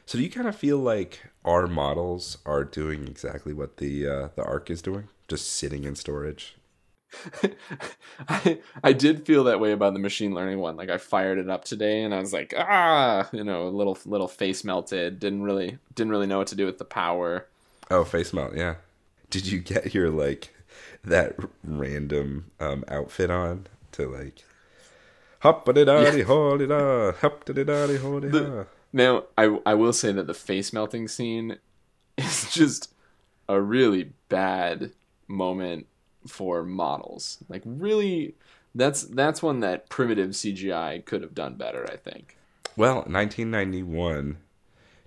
So 0.06 0.18
do 0.18 0.24
you 0.24 0.30
kind 0.30 0.48
of 0.48 0.56
feel 0.56 0.78
like 0.78 1.22
our 1.46 1.68
models 1.68 2.38
are 2.46 2.64
doing 2.64 3.08
exactly 3.08 3.54
what 3.54 3.78
the 3.78 4.08
uh, 4.08 4.28
the 4.36 4.44
arc 4.44 4.70
is 4.70 4.82
doing? 4.82 5.08
Just 5.28 5.52
sitting 5.54 5.84
in 5.84 5.96
storage? 5.96 6.56
I 8.28 8.60
I 8.84 8.94
did 8.94 9.26
feel 9.26 9.44
that 9.46 9.60
way 9.60 9.72
about 9.72 9.94
the 9.94 10.00
machine 10.00 10.34
learning 10.34 10.60
one. 10.60 10.76
Like 10.76 10.90
I 10.90 10.98
fired 10.98 11.38
it 11.38 11.50
up 11.50 11.64
today 11.66 12.04
and 12.04 12.14
I 12.14 12.20
was 12.20 12.34
like, 12.34 12.54
ah, 12.58 13.30
you 13.32 13.44
know, 13.44 13.68
a 13.68 13.70
little 13.70 13.98
little 14.06 14.28
face 14.28 14.64
melted. 14.64 15.20
Didn't 15.20 15.44
really 15.44 15.78
didn't 15.96 16.12
really 16.12 16.28
know 16.28 16.40
what 16.40 16.48
to 16.48 16.56
do 16.56 16.66
with 16.66 16.80
the 16.80 16.86
power. 16.86 17.48
Oh, 17.90 18.04
face 18.04 18.34
melt, 18.34 18.56
yeah. 18.56 18.76
Did 19.30 19.48
you 19.48 19.60
get 19.60 19.94
your 19.94 20.10
like 20.10 20.54
that 21.04 21.36
random 21.64 22.52
um, 22.60 22.84
outfit 22.88 23.30
on 23.30 23.68
to 23.94 24.08
like 24.08 24.44
hop 25.40 25.66
da 25.66 26.24
ho 26.24 26.58
da 26.58 27.12
hop 27.14 27.46
da 27.46 27.64
da 27.64 27.98
ho 27.98 28.20
da 28.20 28.64
Now, 28.94 29.24
I 29.38 29.58
I 29.66 29.74
will 29.74 29.92
say 29.92 30.12
that 30.12 30.28
the 30.28 30.34
face 30.36 30.72
melting 30.72 31.08
scene 31.08 31.58
is 32.18 32.52
just 32.52 32.94
a 33.50 33.60
really 33.60 34.14
bad 34.30 34.92
moment 35.28 35.88
for 36.28 36.64
models. 36.64 37.40
Like 37.50 37.64
really 37.66 38.36
that's 38.76 39.04
that's 39.04 39.44
one 39.44 39.60
that 39.62 39.90
primitive 39.90 40.32
CGI 40.32 41.04
could 41.04 41.22
have 41.22 41.36
done 41.36 41.56
better, 41.56 41.86
I 41.92 41.98
think. 41.98 42.38
Well, 42.76 42.98
1991 42.98 44.38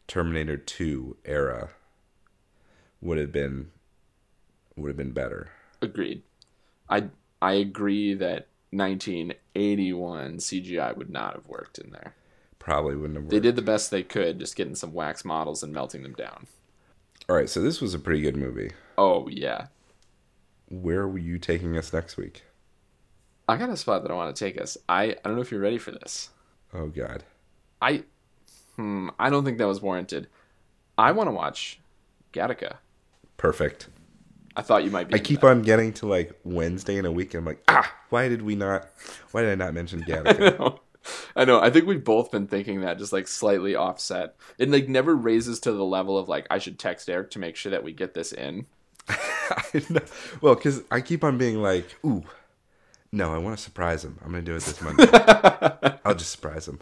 Terminator 0.06 0.56
2 0.56 1.16
era 1.24 1.70
would 3.00 3.18
have 3.18 3.32
been 3.32 3.70
would 4.76 4.88
have 4.88 4.96
been 4.96 5.12
better. 5.12 5.50
Agreed. 5.80 6.22
I 6.88 7.08
I 7.40 7.54
agree 7.54 8.14
that 8.14 8.48
1981 8.70 10.38
CGI 10.38 10.96
would 10.96 11.10
not 11.10 11.34
have 11.34 11.46
worked 11.46 11.78
in 11.78 11.90
there. 11.90 12.14
Probably 12.66 12.96
wouldn't 12.96 13.14
have 13.14 13.22
worked. 13.26 13.30
They 13.30 13.38
did 13.38 13.54
the 13.54 13.62
best 13.62 13.92
they 13.92 14.02
could, 14.02 14.40
just 14.40 14.56
getting 14.56 14.74
some 14.74 14.92
wax 14.92 15.24
models 15.24 15.62
and 15.62 15.72
melting 15.72 16.02
them 16.02 16.14
down. 16.14 16.48
All 17.28 17.36
right, 17.36 17.48
so 17.48 17.62
this 17.62 17.80
was 17.80 17.94
a 17.94 17.98
pretty 18.00 18.20
good 18.20 18.36
movie. 18.36 18.72
Oh 18.98 19.28
yeah, 19.28 19.66
Where 20.68 21.06
were 21.06 21.16
you 21.18 21.38
taking 21.38 21.76
us 21.78 21.92
next 21.92 22.16
week? 22.16 22.42
I 23.48 23.56
got 23.56 23.70
a 23.70 23.76
spot 23.76 24.02
that 24.02 24.10
I 24.10 24.14
want 24.14 24.34
to 24.34 24.44
take 24.44 24.60
us. 24.60 24.76
I 24.88 25.04
I 25.04 25.16
don't 25.24 25.36
know 25.36 25.42
if 25.42 25.52
you're 25.52 25.60
ready 25.60 25.78
for 25.78 25.92
this. 25.92 26.30
Oh 26.74 26.88
God. 26.88 27.22
I 27.80 28.02
hmm, 28.74 29.10
I 29.16 29.30
don't 29.30 29.44
think 29.44 29.58
that 29.58 29.68
was 29.68 29.80
warranted. 29.80 30.26
I 30.98 31.12
want 31.12 31.28
to 31.28 31.32
watch 31.32 31.78
Gattaca. 32.32 32.78
Perfect. 33.36 33.88
I 34.56 34.62
thought 34.62 34.82
you 34.82 34.90
might 34.90 35.06
be. 35.08 35.14
I 35.14 35.18
keep 35.18 35.42
that. 35.42 35.48
on 35.48 35.62
getting 35.62 35.92
to 35.94 36.06
like 36.06 36.32
Wednesday 36.42 36.96
in 36.96 37.06
a 37.06 37.12
week. 37.12 37.34
And 37.34 37.40
I'm 37.42 37.44
like, 37.44 37.62
ah, 37.68 37.94
why 38.08 38.28
did 38.28 38.42
we 38.42 38.56
not? 38.56 38.88
Why 39.30 39.42
did 39.42 39.52
I 39.52 39.54
not 39.54 39.74
mention 39.74 40.02
Gattaca? 40.08 40.78
I 41.34 41.44
know. 41.44 41.60
I 41.60 41.70
think 41.70 41.86
we've 41.86 42.04
both 42.04 42.30
been 42.30 42.46
thinking 42.46 42.80
that, 42.80 42.98
just 42.98 43.12
like 43.12 43.28
slightly 43.28 43.74
offset. 43.74 44.36
It 44.58 44.70
like 44.70 44.88
never 44.88 45.14
raises 45.14 45.60
to 45.60 45.72
the 45.72 45.84
level 45.84 46.18
of 46.18 46.28
like 46.28 46.46
I 46.50 46.58
should 46.58 46.78
text 46.78 47.08
Eric 47.08 47.30
to 47.32 47.38
make 47.38 47.56
sure 47.56 47.70
that 47.70 47.84
we 47.84 47.92
get 47.92 48.14
this 48.14 48.32
in. 48.32 48.66
Well, 50.40 50.54
because 50.54 50.82
I 50.90 51.00
keep 51.00 51.22
on 51.22 51.38
being 51.38 51.62
like, 51.62 51.96
ooh, 52.04 52.24
no, 53.12 53.32
I 53.32 53.38
want 53.38 53.56
to 53.56 53.62
surprise 53.62 54.04
him. 54.04 54.18
I'm 54.24 54.30
gonna 54.30 54.42
do 54.42 54.56
it 54.56 54.62
this 54.62 54.80
Monday. 54.80 55.06
I'll 56.04 56.14
just 56.14 56.32
surprise 56.32 56.68
him. 56.68 56.80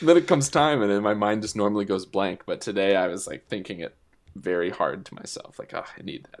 then 0.00 0.16
it 0.16 0.26
comes 0.26 0.48
time, 0.48 0.82
and 0.82 0.90
then 0.90 1.02
my 1.02 1.14
mind 1.14 1.42
just 1.42 1.56
normally 1.56 1.84
goes 1.84 2.06
blank. 2.06 2.44
But 2.46 2.60
today 2.60 2.96
I 2.96 3.08
was 3.08 3.26
like 3.26 3.46
thinking 3.48 3.80
it 3.80 3.94
very 4.34 4.70
hard 4.70 5.04
to 5.06 5.14
myself. 5.14 5.58
Like, 5.58 5.74
oh, 5.74 5.84
I 5.98 6.02
need 6.02 6.26
that. 6.32 6.40